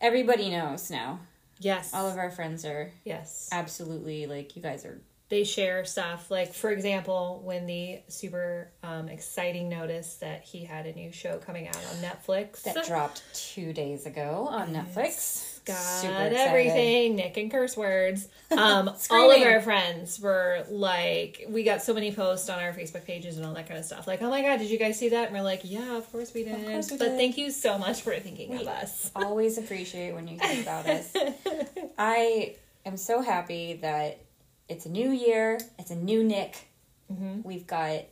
Everybody 0.00 0.50
knows 0.50 0.90
now. 0.90 1.20
yes. 1.58 1.92
All 1.94 2.08
of 2.08 2.16
our 2.18 2.30
friends 2.30 2.64
are 2.64 2.90
yes. 3.04 3.48
absolutely 3.52 4.26
like 4.26 4.56
you 4.56 4.62
guys 4.62 4.84
are. 4.84 5.00
they 5.30 5.44
share 5.44 5.84
stuff 5.84 6.30
like 6.30 6.52
for 6.52 6.70
example 6.70 7.40
when 7.44 7.66
the 7.66 8.00
super 8.08 8.70
um, 8.82 9.08
exciting 9.08 9.68
notice 9.68 10.16
that 10.16 10.42
he 10.44 10.64
had 10.64 10.86
a 10.86 10.92
new 10.92 11.10
show 11.10 11.38
coming 11.38 11.66
out 11.68 11.76
on 11.76 11.96
netflix 12.02 12.62
That 12.62 12.84
dropped 12.86 13.22
two 13.34 13.72
days 13.72 14.04
ago 14.06 14.46
on 14.50 14.74
Netflix. 14.74 15.53
Got 15.64 15.76
Super 15.76 16.12
excited. 16.12 16.36
everything 16.36 17.16
nick 17.16 17.36
and 17.36 17.50
curse 17.50 17.76
words 17.76 18.28
um, 18.50 18.90
all 19.10 19.30
of 19.30 19.42
our 19.42 19.60
friends 19.60 20.20
were 20.20 20.64
like 20.70 21.44
we 21.48 21.62
got 21.62 21.82
so 21.82 21.94
many 21.94 22.12
posts 22.12 22.48
on 22.50 22.58
our 22.60 22.72
facebook 22.72 23.04
pages 23.04 23.36
and 23.38 23.46
all 23.46 23.54
that 23.54 23.66
kind 23.66 23.78
of 23.78 23.84
stuff 23.84 24.06
like 24.06 24.20
oh 24.22 24.30
my 24.30 24.42
god 24.42 24.58
did 24.58 24.70
you 24.70 24.78
guys 24.78 24.98
see 24.98 25.08
that 25.10 25.28
and 25.28 25.36
we're 25.36 25.42
like 25.42 25.60
yeah 25.64 25.96
of 25.96 26.10
course 26.12 26.34
we 26.34 26.44
did 26.44 26.64
course 26.66 26.90
we 26.90 26.98
but 26.98 27.06
did. 27.08 27.16
thank 27.18 27.38
you 27.38 27.50
so 27.50 27.78
much 27.78 28.02
for 28.02 28.14
thinking 28.20 28.54
of 28.58 28.66
us 28.66 29.10
Always 29.16 29.58
appreciate 29.58 30.14
when 30.14 30.28
you 30.28 30.38
think 30.38 30.62
about 30.62 30.86
us. 30.86 31.14
I 31.98 32.56
am 32.84 32.96
so 32.96 33.20
happy 33.22 33.78
that 33.82 34.20
it's 34.68 34.86
a 34.86 34.88
new 34.90 35.10
year. 35.10 35.58
It's 35.78 35.90
a 35.90 35.96
new 35.96 36.22
Nick. 36.24 36.68
Mm-hmm. 37.12 37.42
We've 37.42 37.66
got 37.66 37.90
a 37.90 38.06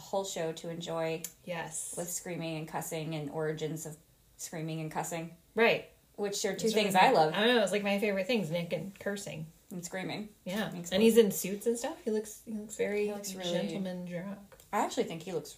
whole 0.00 0.24
show 0.24 0.52
to 0.52 0.68
enjoy 0.70 1.22
yes 1.44 1.94
with 1.96 2.08
screaming 2.10 2.56
and 2.58 2.68
cussing 2.68 3.14
and 3.14 3.30
origins 3.30 3.86
of 3.86 3.96
screaming 4.36 4.80
and 4.80 4.90
cussing, 4.90 5.30
Right. 5.54 5.88
Which 6.18 6.44
are 6.44 6.54
two 6.54 6.68
things 6.68 6.94
really- 6.94 7.06
I 7.06 7.10
love. 7.12 7.32
I 7.34 7.44
don't 7.46 7.54
know. 7.56 7.62
It's 7.62 7.72
like 7.72 7.82
my 7.84 7.98
favorite 7.98 8.26
things: 8.26 8.50
Nick 8.50 8.72
and 8.72 8.98
cursing. 8.98 9.46
And 9.70 9.84
screaming. 9.84 10.30
Yeah, 10.44 10.70
and 10.92 11.02
he's 11.02 11.18
in 11.18 11.30
suits 11.30 11.66
and 11.66 11.78
stuff. 11.78 11.96
He 12.04 12.10
looks 12.10 12.40
he 12.46 12.52
looks 12.52 12.76
very 12.76 13.06
He 13.06 13.12
looks 13.12 13.34
really- 13.34 13.52
gentleman 13.52 14.06
drunk. 14.06 14.38
I 14.72 14.80
actually 14.80 15.04
think 15.04 15.22
he 15.22 15.32
looks. 15.32 15.56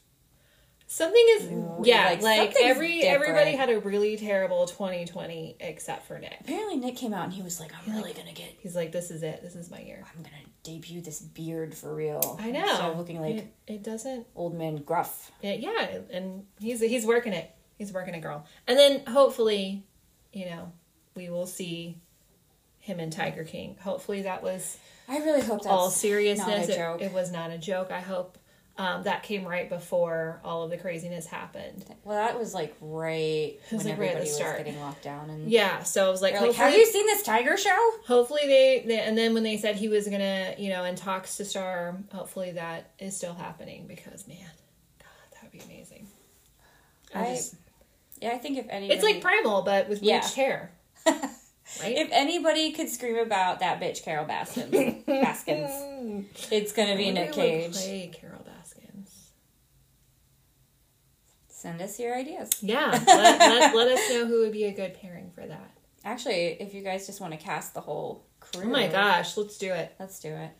Something 0.92 1.24
is 1.36 1.48
yeah, 1.84 2.06
like, 2.06 2.22
like, 2.22 2.54
every 2.60 3.02
everybody 3.02 3.52
had 3.52 3.70
a 3.70 3.78
really 3.78 4.16
terrible 4.16 4.66
2020 4.66 5.56
except 5.60 6.04
for 6.06 6.18
Nick. 6.18 6.38
Apparently, 6.40 6.78
Nick 6.78 6.96
came 6.96 7.14
out 7.14 7.22
and 7.26 7.32
he 7.32 7.42
was 7.42 7.60
like, 7.60 7.70
"I'm 7.72 7.94
really 7.94 8.12
gonna 8.12 8.32
get. 8.32 8.48
He's 8.58 8.74
like, 8.74 8.90
this 8.90 9.12
is 9.12 9.22
it. 9.22 9.40
This 9.40 9.54
is 9.54 9.70
my 9.70 9.78
year. 9.80 10.02
I'm 10.04 10.20
gonna 10.24 10.34
debut 10.64 11.00
this 11.00 11.20
beard 11.20 11.76
for 11.76 11.94
real." 11.94 12.36
I 12.40 12.50
know. 12.50 12.90
Of 12.90 12.98
looking 12.98 13.20
like 13.20 13.36
it, 13.36 13.54
it 13.68 13.82
doesn't. 13.84 14.26
old 14.34 14.54
man 14.58 14.78
gruff. 14.78 15.30
Yeah, 15.42 15.52
yeah, 15.52 15.98
and 16.10 16.44
he's 16.58 16.80
he's 16.80 17.06
working 17.06 17.34
it. 17.34 17.48
He's 17.78 17.92
working 17.92 18.14
it, 18.14 18.20
girl. 18.20 18.44
And 18.66 18.76
then 18.76 19.06
hopefully, 19.06 19.84
you 20.32 20.46
know, 20.46 20.72
we 21.14 21.30
will 21.30 21.46
see 21.46 21.96
him 22.78 22.98
and 23.00 23.12
Tiger 23.12 23.44
King. 23.44 23.76
Hopefully, 23.82 24.22
that 24.22 24.42
was 24.42 24.78
I 25.08 25.18
really 25.18 25.40
hope 25.42 25.62
that's 25.62 25.66
all 25.66 25.90
seriousness. 25.90 26.68
It-. 26.68 27.02
It, 27.02 27.12
was 27.12 27.30
not 27.30 27.50
a 27.50 27.58
joke. 27.58 27.90
I 27.90 28.00
hope 28.00 28.38
um, 28.78 29.02
that 29.02 29.22
came 29.22 29.44
right 29.44 29.68
before 29.68 30.40
all 30.42 30.62
of 30.62 30.70
the 30.70 30.78
craziness 30.78 31.26
happened. 31.26 31.84
well, 32.04 32.16
that 32.16 32.38
was 32.38 32.54
like 32.54 32.74
right 32.80 33.58
was, 33.70 33.84
when 33.84 33.90
like, 33.90 33.98
right 33.98 34.06
everybody 34.08 34.20
was 34.20 34.34
start. 34.34 34.56
getting 34.58 34.80
locked 34.80 35.02
down, 35.02 35.28
and 35.28 35.50
Yeah, 35.50 35.82
so 35.82 36.06
I 36.06 36.10
was 36.10 36.22
like, 36.22 36.40
like, 36.40 36.54
"Have 36.54 36.74
you 36.74 36.86
seen 36.86 37.06
this 37.06 37.22
tiger 37.22 37.56
show?" 37.56 37.92
hopefully 38.06 38.42
they, 38.46 38.84
they. 38.86 39.00
And 39.00 39.18
then 39.18 39.34
when 39.34 39.42
they 39.42 39.58
said 39.58 39.76
he 39.76 39.88
was 39.88 40.08
gonna, 40.08 40.54
you 40.56 40.70
know, 40.70 40.84
in 40.84 40.96
talks 40.96 41.36
to 41.36 41.44
star, 41.44 41.98
hopefully 42.12 42.52
that 42.52 42.92
is 42.98 43.16
still 43.16 43.34
happening 43.34 43.86
because 43.86 44.26
man, 44.26 44.38
God, 44.98 45.08
that 45.32 45.42
would 45.42 45.52
be 45.52 45.60
amazing. 45.60 46.06
I 47.14 47.26
I- 47.26 47.34
just- 47.34 47.56
Yeah, 48.20 48.32
I 48.32 48.38
think 48.38 48.58
if 48.58 48.66
anybody, 48.68 48.94
it's 48.94 49.04
like 49.04 49.20
Primal, 49.20 49.62
but 49.62 49.88
with 49.88 50.02
Yeah. 50.02 50.26
hair. 50.26 50.72
Right? 51.80 51.96
if 51.96 52.08
anybody 52.10 52.72
could 52.72 52.88
scream 52.88 53.16
about 53.16 53.60
that 53.60 53.80
bitch 53.80 54.02
Carol 54.02 54.24
Baskins, 54.24 55.04
Baskins, 55.06 55.70
it's 56.50 56.72
gonna 56.72 56.96
be 56.96 57.12
Nick 57.12 57.30
Cage. 57.32 57.72
Play 57.72 58.10
Carol 58.12 58.42
Baskins. 58.44 59.30
Send 61.48 61.80
us 61.80 62.00
your 62.00 62.14
ideas. 62.16 62.50
Yeah, 62.60 62.90
let, 63.06 63.38
let, 63.38 63.74
let 63.74 63.88
us 63.88 64.10
know 64.10 64.26
who 64.26 64.40
would 64.40 64.52
be 64.52 64.64
a 64.64 64.72
good 64.72 64.94
pairing 64.94 65.30
for 65.30 65.46
that. 65.46 65.70
Actually, 66.04 66.56
if 66.60 66.74
you 66.74 66.82
guys 66.82 67.06
just 67.06 67.20
want 67.20 67.32
to 67.34 67.38
cast 67.38 67.74
the 67.74 67.80
whole 67.82 68.26
crew, 68.40 68.62
Oh 68.64 68.68
my 68.68 68.88
gosh, 68.88 69.36
let's 69.36 69.56
do 69.58 69.72
it. 69.72 69.94
let's 70.00 70.18
do 70.18 70.30
it. 70.30 70.50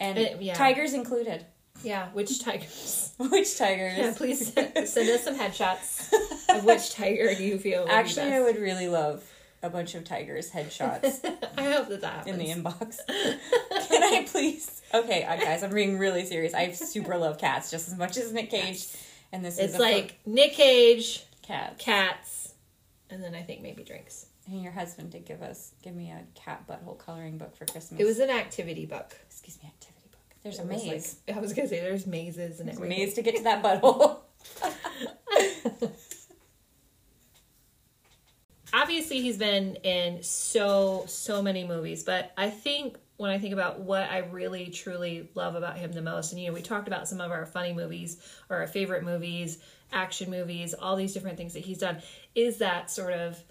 And 0.00 0.18
Uh, 0.18 0.22
yeah. 0.40 0.54
tigers 0.54 0.92
included. 0.92 1.44
Yeah, 1.82 2.08
which 2.10 2.40
tigers? 2.42 3.12
Which 3.18 3.56
tigers? 3.58 3.96
Yeah, 3.96 4.12
please 4.16 4.52
send 4.52 4.88
send 4.88 5.08
us 5.10 5.24
some 5.24 5.36
headshots 5.38 6.12
of 6.56 6.64
which 6.64 6.92
tiger 6.92 7.34
do 7.34 7.44
you 7.44 7.58
feel. 7.58 7.86
Actually, 7.88 8.32
I 8.32 8.40
would 8.40 8.56
really 8.58 8.88
love 8.88 9.24
a 9.62 9.68
bunch 9.70 9.94
of 9.94 10.04
tigers 10.04 10.50
headshots 10.50 11.20
I 11.56 11.62
hope 11.72 11.88
that 11.88 12.00
that 12.02 12.12
happens. 12.26 12.38
in 12.38 12.38
the 12.38 12.70
inbox. 12.70 12.98
Can 13.06 14.02
I 14.02 14.24
please? 14.28 14.82
Okay, 14.94 15.24
uh, 15.24 15.36
guys, 15.36 15.62
I'm 15.62 15.72
being 15.72 15.98
really 15.98 16.24
serious. 16.24 16.54
I 16.54 16.70
super 16.72 17.16
love 17.16 17.38
cats 17.38 17.70
just 17.70 17.88
as 17.88 17.96
much 17.96 18.16
as 18.16 18.32
Nick 18.32 18.50
Cage, 18.50 18.86
and 19.32 19.44
this 19.44 19.58
is 19.58 19.70
It's 19.70 19.74
a 19.76 19.80
like 19.80 20.18
Nick 20.26 20.52
Cage, 20.52 21.24
cat. 21.42 21.78
cats, 21.78 22.54
and 23.10 23.22
then 23.22 23.34
I 23.34 23.42
think 23.42 23.62
maybe 23.62 23.82
drinks. 23.84 24.26
And 24.46 24.62
your 24.62 24.72
husband 24.72 25.10
did 25.10 25.26
give 25.26 25.42
us 25.42 25.72
give 25.82 25.94
me 25.94 26.10
a 26.10 26.22
cat 26.38 26.66
butthole 26.68 26.98
coloring 26.98 27.36
book 27.38 27.56
for 27.56 27.66
Christmas. 27.66 28.00
It 28.00 28.04
was 28.04 28.18
an 28.18 28.30
activity 28.30 28.86
book. 28.86 29.16
excuse 29.28 29.58
me 29.62 29.68
activity. 29.68 29.97
There's 30.48 30.58
a 30.60 30.62
It 30.62 30.68
maze. 30.68 31.16
like- 31.26 31.36
I 31.36 31.40
was 31.40 31.52
gonna 31.52 31.68
say 31.68 31.80
there's 31.80 32.06
mazes 32.06 32.58
and 32.60 32.68
There's 32.68 32.78
everything. 32.78 32.98
maze 32.98 33.14
to 33.14 33.22
get 33.22 33.36
to 33.36 33.42
that 33.44 33.62
butthole. 33.62 34.20
obviously 38.72 39.20
he's 39.22 39.38
been 39.38 39.76
in 39.76 40.22
so 40.22 41.04
so 41.08 41.40
many 41.42 41.66
movies 41.66 42.04
but 42.04 42.32
i 42.36 42.50
think 42.50 42.96
when 43.16 43.30
i 43.30 43.38
think 43.38 43.52
about 43.54 43.80
what 43.80 44.02
i 44.10 44.18
really 44.18 44.66
truly 44.66 45.30
love 45.34 45.54
about 45.54 45.78
him 45.78 45.90
the 45.92 46.02
most 46.02 46.32
and 46.32 46.40
you 46.40 46.48
know 46.48 46.52
we 46.54 46.60
talked 46.60 46.86
about 46.86 47.08
some 47.08 47.20
of 47.20 47.30
our 47.30 47.46
funny 47.46 47.72
movies 47.72 48.18
or 48.50 48.58
our 48.58 48.66
favorite 48.66 49.02
movies 49.02 49.58
action 49.92 50.30
movies 50.30 50.74
all 50.74 50.96
these 50.96 51.14
different 51.14 51.38
things 51.38 51.54
that 51.54 51.64
he's 51.64 51.78
done 51.78 51.96
is 52.34 52.58
that 52.58 52.90
sort 52.90 53.12
of 53.14 53.42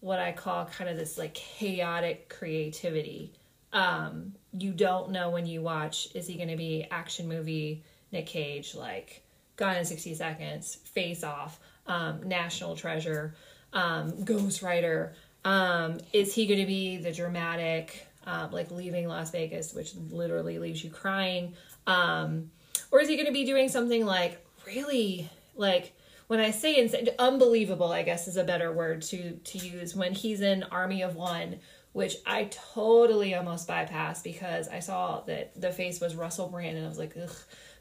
what 0.00 0.18
i 0.18 0.30
call 0.30 0.66
kind 0.66 0.90
of 0.90 0.96
this 0.98 1.16
like 1.16 1.32
chaotic 1.32 2.28
creativity 2.28 3.32
um 3.76 4.32
you 4.58 4.72
don't 4.72 5.10
know 5.10 5.30
when 5.30 5.46
you 5.46 5.60
watch 5.62 6.08
is 6.14 6.26
he 6.26 6.34
going 6.34 6.48
to 6.48 6.56
be 6.56 6.86
action 6.90 7.28
movie 7.28 7.84
nick 8.10 8.26
cage 8.26 8.74
like 8.74 9.22
gone 9.56 9.76
in 9.76 9.84
60 9.84 10.14
seconds 10.14 10.74
face 10.74 11.22
off 11.22 11.60
um 11.86 12.26
national 12.26 12.74
treasure 12.74 13.34
um, 13.76 14.24
Ghost 14.24 14.62
Rider. 14.62 15.14
Um, 15.44 15.98
is 16.12 16.34
he 16.34 16.46
going 16.46 16.60
to 16.60 16.66
be 16.66 16.96
the 16.96 17.12
dramatic, 17.12 18.06
um, 18.26 18.50
like 18.50 18.70
leaving 18.70 19.06
Las 19.06 19.30
Vegas, 19.30 19.74
which 19.74 19.94
literally 20.10 20.58
leaves 20.58 20.82
you 20.82 20.90
crying? 20.90 21.54
Um, 21.86 22.50
or 22.90 23.00
is 23.00 23.08
he 23.08 23.16
going 23.16 23.26
to 23.26 23.32
be 23.32 23.44
doing 23.44 23.68
something 23.68 24.04
like 24.04 24.44
really, 24.66 25.30
like 25.54 25.92
when 26.26 26.40
I 26.40 26.50
say 26.50 26.78
insane, 26.78 27.08
unbelievable, 27.18 27.92
I 27.92 28.02
guess 28.02 28.26
is 28.26 28.36
a 28.36 28.44
better 28.44 28.72
word 28.72 29.02
to 29.02 29.32
to 29.32 29.58
use 29.58 29.94
when 29.94 30.12
he's 30.12 30.40
in 30.40 30.64
Army 30.64 31.02
of 31.02 31.14
One, 31.14 31.60
which 31.96 32.16
I 32.26 32.50
totally 32.74 33.34
almost 33.34 33.66
bypassed 33.66 34.22
because 34.22 34.68
I 34.68 34.80
saw 34.80 35.22
that 35.22 35.58
the 35.58 35.72
face 35.72 35.98
was 35.98 36.14
Russell 36.14 36.46
Brand 36.46 36.76
and 36.76 36.84
I 36.84 36.90
was 36.90 36.98
like, 36.98 37.16
ugh. 37.16 37.34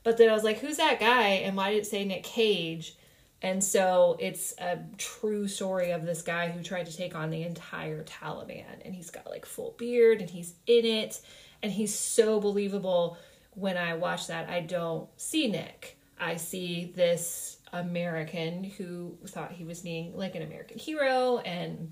But 0.03 0.17
then 0.17 0.29
I 0.29 0.33
was 0.33 0.45
like, 0.45 0.59
who's 0.59 0.77
that 0.77 1.01
guy? 1.01 1.31
And 1.43 1.57
why 1.57 1.71
did 1.71 1.79
it 1.79 1.85
say 1.85 2.05
Nick 2.05 2.23
Cage? 2.23 2.95
And 3.41 3.61
so 3.61 4.15
it's 4.21 4.53
a 4.57 4.79
true 4.97 5.49
story 5.49 5.91
of 5.91 6.05
this 6.05 6.21
guy 6.21 6.47
who 6.47 6.63
tried 6.63 6.85
to 6.85 6.95
take 6.95 7.13
on 7.13 7.29
the 7.29 7.43
entire 7.43 8.05
Taliban. 8.05 8.63
And 8.85 8.95
he's 8.95 9.09
got 9.09 9.29
like 9.29 9.45
full 9.45 9.75
beard 9.77 10.21
and 10.21 10.29
he's 10.29 10.53
in 10.65 10.85
it. 10.85 11.19
And 11.61 11.69
he's 11.69 11.93
so 11.93 12.39
believable. 12.39 13.17
When 13.51 13.75
I 13.75 13.95
watch 13.95 14.27
that, 14.27 14.47
I 14.49 14.61
don't 14.61 15.09
see 15.17 15.49
Nick. 15.49 15.97
I 16.17 16.37
see 16.37 16.93
this 16.95 17.57
American 17.73 18.63
who 18.63 19.17
thought 19.27 19.51
he 19.51 19.65
was 19.65 19.81
being 19.81 20.15
like 20.15 20.35
an 20.35 20.41
American 20.41 20.79
hero 20.79 21.39
and 21.39 21.91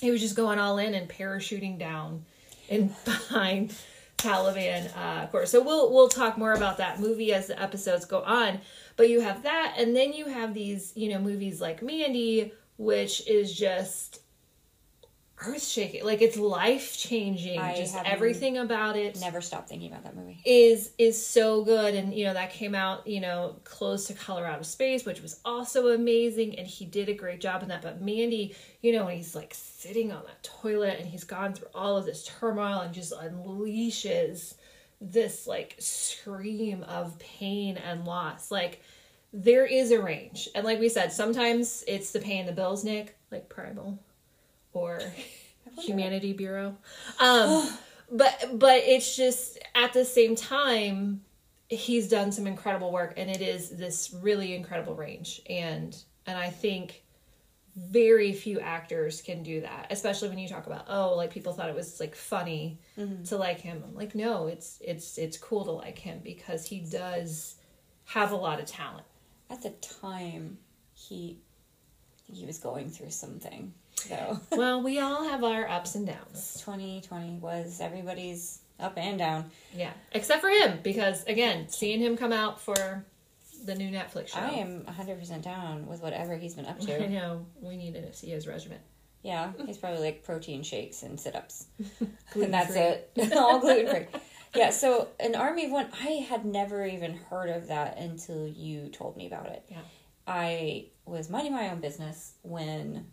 he 0.00 0.10
was 0.10 0.20
just 0.20 0.36
going 0.36 0.58
all 0.58 0.78
in 0.78 0.94
and 0.94 1.08
parachuting 1.08 1.78
down 1.78 2.24
and 2.68 2.94
behind 3.04 3.74
Taliban 4.18 4.90
uh, 4.96 5.26
course. 5.28 5.50
So 5.50 5.62
we'll 5.62 5.92
we'll 5.92 6.08
talk 6.08 6.38
more 6.38 6.52
about 6.52 6.78
that 6.78 7.00
movie 7.00 7.32
as 7.32 7.48
the 7.48 7.60
episodes 7.60 8.04
go 8.04 8.22
on. 8.22 8.60
But 8.96 9.10
you 9.10 9.20
have 9.20 9.42
that, 9.42 9.74
and 9.76 9.94
then 9.94 10.12
you 10.12 10.26
have 10.26 10.54
these, 10.54 10.92
you 10.96 11.10
know, 11.10 11.18
movies 11.18 11.60
like 11.60 11.82
Mandy, 11.82 12.52
which 12.78 13.26
is 13.28 13.54
just 13.54 14.20
earth 15.46 15.62
shaking. 15.64 16.04
Like 16.04 16.22
it's 16.22 16.36
life 16.36 16.96
changing. 16.96 17.60
Just 17.76 17.96
everything 18.04 18.58
about 18.58 18.96
it 18.96 19.18
Never 19.20 19.40
stop 19.40 19.68
thinking 19.68 19.90
about 19.90 20.04
that 20.04 20.16
movie. 20.16 20.40
is 20.44 20.92
is 20.98 21.24
so 21.24 21.62
good 21.64 21.94
and 21.94 22.14
you 22.14 22.24
know 22.24 22.32
that 22.34 22.50
came 22.52 22.74
out 22.74 23.06
you 23.06 23.20
know 23.20 23.56
close 23.64 24.06
to 24.06 24.14
color 24.14 24.46
out 24.46 24.58
of 24.60 24.66
space 24.66 25.04
which 25.04 25.20
was 25.20 25.40
also 25.44 25.88
amazing 25.88 26.58
and 26.58 26.66
he 26.66 26.84
did 26.84 27.08
a 27.08 27.14
great 27.14 27.40
job 27.40 27.62
in 27.62 27.68
that 27.68 27.82
but 27.82 28.00
mandy 28.00 28.54
you 28.80 28.92
know 28.92 29.04
when 29.04 29.16
he's 29.16 29.34
like 29.34 29.52
sitting 29.54 30.10
on 30.12 30.22
that 30.24 30.42
toilet 30.42 30.96
and 30.98 31.08
he's 31.08 31.24
gone 31.24 31.52
through 31.52 31.68
all 31.74 31.96
of 31.96 32.06
this 32.06 32.24
turmoil 32.38 32.80
and 32.80 32.94
just 32.94 33.12
unleashes 33.12 34.54
this 35.00 35.46
like 35.46 35.76
scream 35.78 36.82
of 36.84 37.18
pain 37.18 37.76
and 37.76 38.04
loss 38.06 38.50
like 38.50 38.80
there 39.32 39.66
is 39.66 39.90
a 39.90 40.00
range 40.00 40.48
and 40.54 40.64
like 40.64 40.80
we 40.80 40.88
said 40.88 41.12
sometimes 41.12 41.84
it's 41.86 42.12
the 42.12 42.20
paying 42.20 42.46
the 42.46 42.52
bills 42.52 42.84
nick 42.84 43.16
like 43.30 43.48
primal 43.48 43.98
or 44.76 45.00
humanity 45.78 46.32
bureau. 46.32 46.76
Um 47.20 47.68
but 48.10 48.50
but 48.54 48.82
it's 48.84 49.16
just 49.16 49.58
at 49.74 49.92
the 49.92 50.04
same 50.04 50.36
time 50.36 51.22
he's 51.68 52.08
done 52.08 52.30
some 52.30 52.46
incredible 52.46 52.92
work 52.92 53.14
and 53.16 53.28
it 53.28 53.40
is 53.40 53.70
this 53.70 54.14
really 54.22 54.54
incredible 54.54 54.94
range. 54.94 55.40
And 55.48 55.96
and 56.26 56.36
i 56.38 56.50
think 56.50 57.02
very 57.76 58.32
few 58.32 58.58
actors 58.58 59.20
can 59.20 59.42
do 59.42 59.60
that 59.60 59.86
especially 59.90 60.30
when 60.30 60.38
you 60.38 60.48
talk 60.48 60.66
about 60.66 60.86
oh 60.88 61.14
like 61.14 61.30
people 61.30 61.52
thought 61.52 61.68
it 61.68 61.74
was 61.74 62.00
like 62.00 62.14
funny 62.14 62.78
to 63.26 63.36
like 63.36 63.60
him. 63.60 63.82
I'm 63.84 63.94
like 63.94 64.14
no 64.14 64.46
it's 64.46 64.78
it's 64.80 65.18
it's 65.18 65.36
cool 65.36 65.64
to 65.64 65.72
like 65.72 65.98
him 65.98 66.20
because 66.24 66.64
he 66.66 66.80
does 66.80 67.56
have 68.06 68.32
a 68.32 68.36
lot 68.36 68.60
of 68.60 68.66
talent. 68.66 69.06
At 69.50 69.62
the 69.62 69.70
time, 69.70 70.58
he 70.94 71.38
he 72.32 72.46
was 72.46 72.58
going 72.58 72.88
through 72.88 73.10
something. 73.10 73.74
So 73.96 74.40
well 74.52 74.82
we 74.82 74.98
all 75.00 75.24
have 75.24 75.42
our 75.44 75.68
ups 75.68 75.94
and 75.94 76.06
downs 76.06 76.60
2020 76.64 77.38
was 77.38 77.80
everybody's 77.80 78.60
up 78.78 78.94
and 78.96 79.18
down. 79.18 79.50
yeah 79.74 79.92
except 80.12 80.40
for 80.42 80.50
him 80.50 80.80
because 80.82 81.24
again 81.24 81.68
seeing 81.68 81.98
him 82.00 82.16
come 82.16 82.32
out 82.32 82.60
for 82.60 83.04
the 83.64 83.74
new 83.74 83.90
netflix 83.90 84.28
show 84.28 84.38
I 84.38 84.50
am 84.50 84.82
100% 84.82 85.42
down 85.42 85.86
with 85.86 86.02
whatever 86.02 86.36
he's 86.36 86.54
been 86.54 86.66
up 86.66 86.78
to. 86.80 87.04
I 87.04 87.08
know 87.08 87.46
we 87.60 87.76
need 87.76 87.94
to 87.94 88.12
see 88.12 88.28
his 88.28 88.46
regimen. 88.46 88.78
Yeah, 89.22 89.50
he's 89.64 89.76
probably 89.78 90.02
like 90.02 90.22
protein 90.22 90.62
shakes 90.62 91.02
and 91.02 91.18
sit 91.18 91.34
ups. 91.34 91.66
and 92.34 92.54
that's 92.54 92.76
it. 92.76 93.10
All 93.36 93.58
gluten 93.58 93.88
free. 93.90 94.06
Yeah, 94.54 94.70
so 94.70 95.08
an 95.18 95.34
army 95.34 95.64
of 95.64 95.72
one, 95.72 95.88
I 96.00 96.24
had 96.28 96.44
never 96.44 96.86
even 96.86 97.14
heard 97.14 97.50
of 97.50 97.66
that 97.66 97.98
until 97.98 98.46
you 98.46 98.88
told 98.88 99.16
me 99.16 99.26
about 99.26 99.46
it. 99.46 99.64
Yeah. 99.68 99.78
I 100.28 100.86
was 101.04 101.28
minding 101.28 101.52
my 101.52 101.70
own 101.70 101.80
business 101.80 102.34
when 102.42 103.06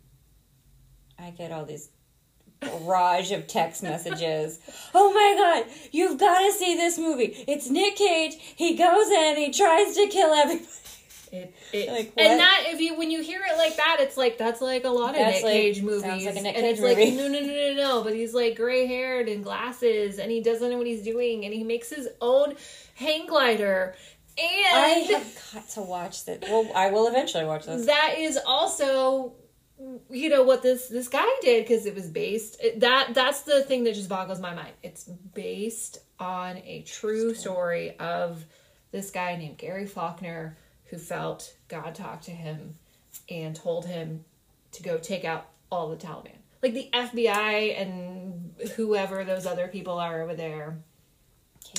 I 1.19 1.29
get 1.31 1.51
all 1.51 1.65
these 1.65 1.89
barrage 2.59 3.31
of 3.31 3.47
text 3.47 3.83
messages. 3.83 4.59
Oh 4.93 5.13
my 5.13 5.63
god, 5.63 5.73
you've 5.91 6.19
got 6.19 6.39
to 6.39 6.51
see 6.53 6.75
this 6.75 6.97
movie. 6.97 7.43
It's 7.47 7.69
Nick 7.69 7.95
Cage. 7.95 8.35
He 8.39 8.75
goes 8.75 9.09
in, 9.09 9.35
he 9.37 9.51
tries 9.51 9.95
to 9.95 10.07
kill 10.07 10.33
everybody. 10.33 10.67
It, 11.31 11.55
it, 11.73 11.89
Like, 11.89 12.13
and 12.15 12.39
that 12.39 12.65
if 12.67 12.79
you 12.79 12.95
when 12.95 13.09
you 13.09 13.23
hear 13.23 13.41
it 13.43 13.57
like 13.57 13.75
that, 13.77 13.97
it's 13.99 14.17
like 14.17 14.37
that's 14.37 14.61
like 14.61 14.83
a 14.83 14.89
lot 14.89 15.09
of 15.11 15.15
That's 15.15 15.37
Nick 15.37 15.43
like- 15.43 15.53
Cage 15.53 15.81
movies, 15.81 16.03
like 16.03 16.35
Nick 16.35 16.55
and 16.55 16.63
Cage 16.63 16.79
it's 16.79 16.81
like 16.81 16.97
no, 17.15 17.27
no, 17.27 17.39
no, 17.39 17.47
no, 17.47 17.73
no. 17.73 18.03
But 18.03 18.13
he's 18.13 18.35
like 18.35 18.55
gray 18.55 18.85
haired 18.85 19.27
and 19.27 19.43
glasses, 19.43 20.19
and 20.19 20.29
he 20.29 20.41
doesn't 20.43 20.69
know 20.69 20.77
what 20.77 20.85
he's 20.85 21.01
doing, 21.01 21.43
and 21.43 21.51
he 21.51 21.63
makes 21.63 21.89
his 21.89 22.07
own 22.21 22.53
hang 22.93 23.25
glider, 23.25 23.95
and 24.37 24.75
I 24.77 24.87
have 25.09 25.51
got 25.55 25.69
to 25.69 25.81
watch 25.81 26.23
this. 26.25 26.37
Well, 26.47 26.69
I 26.75 26.91
will 26.91 27.07
eventually 27.07 27.45
watch 27.45 27.65
this. 27.65 27.87
that 27.87 28.15
is 28.19 28.37
also 28.45 29.33
you 30.09 30.29
know 30.29 30.43
what 30.43 30.61
this 30.61 30.87
this 30.87 31.07
guy 31.07 31.27
did 31.41 31.65
because 31.65 31.85
it 31.85 31.95
was 31.95 32.09
based 32.09 32.57
it, 32.61 32.79
that 32.79 33.13
that's 33.13 33.41
the 33.41 33.63
thing 33.63 33.83
that 33.83 33.95
just 33.95 34.09
boggles 34.09 34.39
my 34.39 34.53
mind. 34.53 34.73
It's 34.81 35.03
based 35.03 35.99
on 36.19 36.57
a 36.57 36.83
true 36.83 37.33
story. 37.33 37.97
of 37.99 38.45
this 38.91 39.09
guy 39.09 39.35
named 39.35 39.57
gary 39.57 39.87
faulkner 39.87 40.55
who 40.85 40.97
felt 40.97 41.55
god 41.67 41.95
talked 41.95 42.25
to 42.25 42.31
him 42.31 42.75
and 43.29 43.55
told 43.55 43.85
him 43.85 44.23
to 44.71 44.83
go 44.83 44.97
take 44.97 45.25
out 45.25 45.47
all 45.71 45.89
the 45.89 45.97
taliban. 45.97 46.37
Like 46.61 46.73
the 46.73 46.89
fbi 46.93 47.79
and 47.81 48.53
whoever 48.75 49.23
those 49.23 49.45
other 49.45 49.67
people 49.67 49.99
are 49.99 50.21
over 50.21 50.35
there 50.35 50.77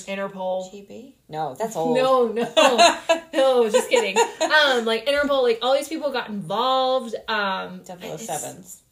interpol 0.02 0.72
GB? 0.72 1.12
No, 1.28 1.54
that's 1.54 1.76
old. 1.76 1.96
no, 1.96 2.28
no, 2.28 2.42
no, 3.32 3.70
just 3.70 3.88
kidding. 3.88 4.16
Um, 4.18 4.84
like 4.84 5.06
Interpol, 5.06 5.42
like 5.42 5.58
all 5.62 5.74
these 5.74 5.88
people 5.88 6.12
got 6.12 6.28
involved. 6.28 7.14
Um, 7.28 7.82
it's, 7.88 8.82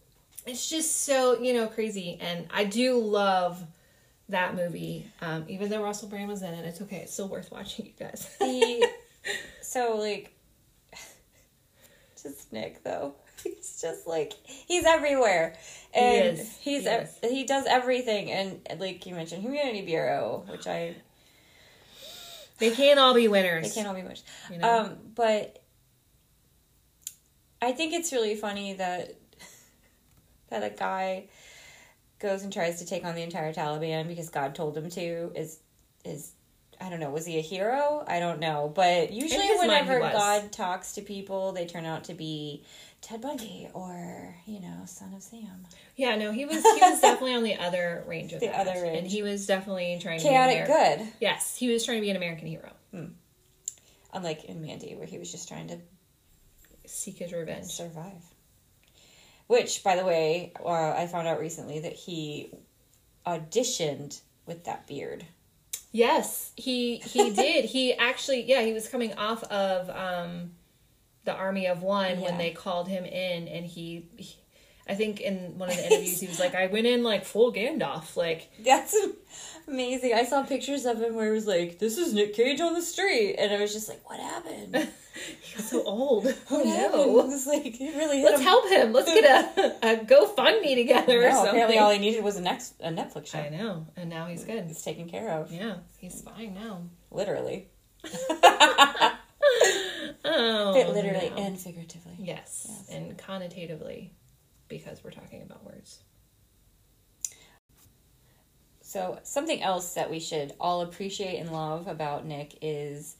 it's 0.46 0.68
just 0.68 1.04
so 1.04 1.40
you 1.40 1.54
know 1.54 1.66
crazy, 1.66 2.18
and 2.20 2.46
I 2.52 2.64
do 2.64 2.98
love 2.98 3.62
that 4.28 4.54
movie. 4.54 5.06
Um, 5.20 5.44
even 5.48 5.70
though 5.70 5.82
Russell 5.82 6.08
Brand 6.08 6.28
was 6.28 6.42
in 6.42 6.52
it, 6.52 6.64
it's 6.64 6.80
okay. 6.82 6.98
It's 6.98 7.12
still 7.12 7.28
worth 7.28 7.50
watching, 7.52 7.86
you 7.86 7.92
guys. 7.98 8.28
The 8.40 8.88
so 9.62 9.96
like 9.96 10.32
just 12.22 12.52
Nick 12.52 12.82
though. 12.82 13.14
He's 13.42 13.80
just 13.80 14.06
like 14.06 14.34
he's 14.44 14.84
everywhere, 14.84 15.56
and 15.94 16.38
is. 16.38 16.56
he's 16.58 16.86
He 16.86 17.28
he 17.28 17.44
does 17.44 17.66
everything. 17.66 18.30
And 18.30 18.60
like 18.78 19.06
you 19.06 19.14
mentioned, 19.14 19.42
Humanity 19.42 19.82
Bureau, 19.82 20.44
which 20.48 20.66
I 20.66 20.94
they 22.58 22.70
can't 22.70 22.98
all 23.00 23.14
be 23.14 23.28
winners. 23.28 23.68
they 23.68 23.74
can't 23.74 23.88
all 23.88 23.94
be 23.94 24.02
much. 24.02 24.22
You 24.50 24.58
know? 24.58 24.80
Um, 24.80 24.96
but 25.14 25.60
I 27.60 27.72
think 27.72 27.92
it's 27.92 28.12
really 28.12 28.36
funny 28.36 28.74
that 28.74 29.16
that 30.50 30.62
a 30.62 30.70
guy 30.70 31.28
goes 32.20 32.44
and 32.44 32.52
tries 32.52 32.78
to 32.78 32.86
take 32.86 33.04
on 33.04 33.14
the 33.14 33.22
entire 33.22 33.52
Taliban 33.52 34.06
because 34.06 34.30
God 34.30 34.54
told 34.54 34.76
him 34.76 34.88
to. 34.90 35.32
Is 35.34 35.58
is 36.04 36.32
I 36.80 36.88
don't 36.88 37.00
know. 37.00 37.10
Was 37.10 37.26
he 37.26 37.38
a 37.38 37.42
hero? 37.42 38.04
I 38.06 38.18
don't 38.18 38.40
know. 38.40 38.72
But 38.74 39.12
usually, 39.12 39.48
mind, 39.48 39.88
whenever. 39.88 40.00
God 40.00 40.52
talks 40.52 40.94
to 40.94 41.02
people, 41.02 41.52
they 41.52 41.66
turn 41.66 41.84
out 41.84 42.04
to 42.04 42.14
be 42.14 42.64
Ted 43.02 43.20
Bundy 43.20 43.68
or 43.74 44.34
you 44.46 44.60
know, 44.60 44.82
Son 44.86 45.12
of 45.14 45.22
Sam. 45.22 45.66
yeah, 45.96 46.16
no, 46.16 46.32
he 46.32 46.44
was 46.46 46.62
he 46.62 46.80
was 46.80 47.00
definitely 47.02 47.34
on 47.34 47.42
the 47.42 47.56
other 47.56 48.04
range 48.06 48.32
of 48.32 48.40
The 48.40 48.46
that. 48.46 48.66
other 48.66 48.80
range. 48.82 48.98
and 48.98 49.06
he 49.06 49.22
was 49.22 49.46
definitely 49.46 49.98
trying 50.00 50.20
to 50.20 50.24
Chaotic 50.28 50.66
be 50.66 50.72
an 50.72 50.78
Ameri- 50.78 50.98
good, 50.98 51.08
Yes, 51.20 51.56
he 51.56 51.68
was 51.70 51.84
trying 51.84 51.98
to 51.98 52.02
be 52.02 52.10
an 52.10 52.16
American 52.16 52.46
hero, 52.46 52.70
unlike 54.12 54.44
in 54.44 54.62
Mandy, 54.62 54.94
where 54.94 55.06
he 55.06 55.18
was 55.18 55.30
just 55.30 55.48
trying 55.48 55.68
to 55.68 55.78
seek 56.86 57.18
his 57.18 57.32
revenge. 57.32 57.66
survive. 57.66 58.22
Which, 59.48 59.82
by 59.84 59.96
the 59.96 60.04
way, 60.04 60.52
uh, 60.64 60.68
I 60.96 61.06
found 61.08 61.26
out 61.28 61.38
recently 61.40 61.80
that 61.80 61.92
he 61.94 62.50
auditioned 63.26 64.20
with 64.46 64.64
that 64.64 64.86
beard. 64.86 65.24
Yes, 65.90 66.52
he 66.56 66.96
he 66.98 67.30
did. 67.34 67.66
He 67.66 67.92
actually, 67.94 68.44
yeah, 68.44 68.62
he 68.62 68.72
was 68.72 68.88
coming 68.88 69.12
off 69.14 69.42
of 69.44 69.90
um, 69.90 70.52
the 71.24 71.32
Army 71.34 71.66
of 71.66 71.82
One 71.82 72.18
Yeah. 72.20 72.24
when 72.26 72.38
they 72.38 72.50
called 72.50 72.88
him 72.88 73.04
in, 73.04 73.48
and 73.48 73.64
he, 73.66 74.08
he- 74.16 74.36
I 74.88 74.94
think 74.94 75.20
in 75.20 75.58
one 75.58 75.68
of 75.70 75.76
the 75.76 75.86
interviews 75.86 76.18
he 76.20 76.26
was 76.26 76.40
like, 76.40 76.54
"I 76.56 76.66
went 76.66 76.86
in 76.88 77.04
like 77.04 77.24
full 77.24 77.52
Gandalf, 77.52 78.16
like 78.16 78.50
That's 78.64 78.96
amazing. 79.68 80.12
I 80.12 80.24
saw 80.24 80.42
pictures 80.42 80.84
of 80.86 81.00
him 81.00 81.14
where 81.14 81.28
it 81.28 81.32
was 81.32 81.46
like, 81.46 81.78
"This 81.78 81.96
is 81.98 82.12
Nick 82.12 82.34
Cage 82.34 82.60
on 82.60 82.74
the 82.74 82.82
street," 82.82 83.36
and 83.36 83.52
I 83.52 83.60
was 83.60 83.72
just 83.72 83.88
like, 83.88 84.08
"What 84.08 84.18
happened? 84.20 84.88
He 85.42 85.56
was 85.56 85.68
so 85.68 85.82
old. 85.84 86.24
Oh 86.50 86.62
no, 86.64 87.20
It 87.20 87.26
was 87.28 87.46
like 87.46 87.78
it 87.80 87.94
really 87.96 88.20
hit 88.20 88.24
let's 88.24 88.40
him. 88.40 88.46
help 88.46 88.68
him. 88.70 88.92
Let's 88.94 89.12
get 89.12 89.58
a, 89.58 89.92
a 89.92 89.96
GoFundMe 90.04 90.74
together 90.74 91.18
or 91.26 91.30
something." 91.30 91.50
apparently, 91.50 91.78
all 91.78 91.90
he 91.90 91.98
needed 91.98 92.24
was 92.24 92.36
a 92.36 92.40
next 92.40 92.74
a 92.80 92.88
Netflix 92.90 93.26
show. 93.28 93.38
I 93.38 93.50
know, 93.50 93.86
and 93.96 94.08
now 94.10 94.26
he's 94.26 94.42
good. 94.44 94.64
He's 94.66 94.82
taken 94.82 95.08
care 95.10 95.28
of, 95.30 95.52
Yeah, 95.52 95.76
he's 95.98 96.22
fine 96.22 96.54
now. 96.54 96.82
literally, 97.10 97.68
Oh, 100.24 100.72
literally 100.92 101.30
no. 101.30 101.36
and 101.36 101.58
figuratively. 101.58 102.14
yes, 102.18 102.66
Yes. 102.68 102.88
and 102.90 103.18
connotatively, 103.18 104.10
because 104.68 105.02
we're 105.02 105.10
talking 105.10 105.42
about 105.42 105.64
words. 105.64 106.00
So 108.80 109.18
something 109.22 109.62
else 109.62 109.94
that 109.94 110.10
we 110.10 110.20
should 110.20 110.52
all 110.60 110.82
appreciate 110.82 111.38
and 111.38 111.50
love 111.52 111.86
about 111.86 112.26
Nick 112.26 112.58
is 112.60 113.16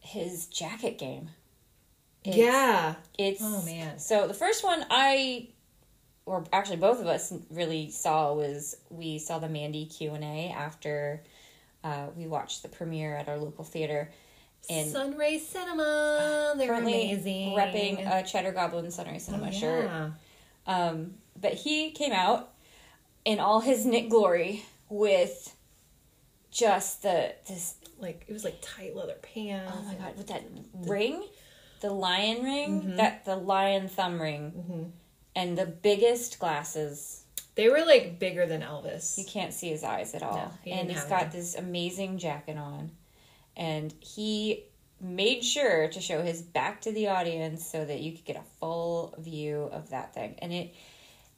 his 0.00 0.46
jacket 0.46 0.98
game. 0.98 1.30
It's- 2.24 2.36
yeah. 2.36 2.96
It's 3.18 3.40
Oh, 3.42 3.62
man. 3.62 3.98
So 3.98 4.26
the 4.26 4.34
first 4.34 4.64
one 4.64 4.84
I 4.90 5.48
or 6.24 6.44
actually 6.52 6.76
both 6.76 7.00
of 7.00 7.06
us 7.08 7.32
really 7.50 7.90
saw 7.90 8.32
was 8.32 8.76
we 8.90 9.18
saw 9.18 9.40
the 9.40 9.48
Mandy 9.48 9.86
Q&A 9.86 10.50
after 10.56 11.22
uh, 11.82 12.08
we 12.16 12.28
watched 12.28 12.62
the 12.62 12.68
premiere 12.68 13.16
at 13.16 13.28
our 13.28 13.38
local 13.38 13.64
theater 13.64 14.08
and 14.70 14.90
Sunray 14.90 15.38
Cinema. 15.38 15.82
Uh, 15.82 16.54
They're 16.56 16.68
currently 16.68 17.12
amazing. 17.12 17.56
repping 17.56 18.10
a 18.12 18.22
Cheddar 18.22 18.52
Goblin 18.52 18.90
Sunray 18.90 19.16
oh, 19.16 19.18
Cinema 19.18 19.48
Oh, 19.48 19.50
shirt. 19.50 19.90
Um, 20.66 21.14
but 21.40 21.54
he 21.54 21.90
came 21.90 22.12
out 22.12 22.52
in 23.24 23.40
all 23.40 23.60
his 23.60 23.84
Nick 23.86 24.08
glory 24.08 24.64
with 24.88 25.56
just 26.50 27.02
the 27.02 27.34
this 27.48 27.74
Like 27.98 28.24
it 28.28 28.32
was 28.32 28.44
like 28.44 28.58
tight 28.60 28.94
leather 28.94 29.16
pants. 29.22 29.72
oh 29.74 29.82
my 29.82 29.94
god 29.94 30.16
with 30.16 30.28
that 30.28 30.44
ring, 30.74 31.24
the 31.80 31.90
lion 31.90 32.44
ring, 32.44 32.82
mm-hmm. 32.82 32.96
that 32.96 33.24
the 33.24 33.36
lion 33.36 33.88
thumb 33.88 34.20
ring, 34.20 34.52
mm-hmm. 34.56 34.82
and 35.34 35.58
the 35.58 35.66
biggest 35.66 36.38
glasses. 36.38 37.18
They 37.54 37.68
were 37.68 37.84
like 37.84 38.18
bigger 38.18 38.46
than 38.46 38.62
Elvis. 38.62 39.18
You 39.18 39.24
can't 39.26 39.52
see 39.52 39.68
his 39.68 39.84
eyes 39.84 40.14
at 40.14 40.22
all, 40.22 40.36
No, 40.36 40.50
he 40.64 40.70
and 40.72 40.90
he's 40.90 41.04
got 41.04 41.32
this 41.32 41.54
amazing 41.54 42.16
jacket 42.16 42.56
on, 42.56 42.92
and 43.56 43.92
he 44.00 44.64
made 45.00 45.42
sure 45.44 45.88
to 45.88 46.00
show 46.00 46.22
his 46.22 46.42
back 46.42 46.80
to 46.82 46.92
the 46.92 47.08
audience 47.08 47.66
so 47.66 47.84
that 47.84 48.00
you 48.00 48.12
could 48.12 48.24
get 48.24 48.36
a 48.36 48.42
full 48.60 49.14
view 49.18 49.68
of 49.72 49.90
that 49.90 50.14
thing, 50.14 50.36
and 50.40 50.52
it 50.52 50.74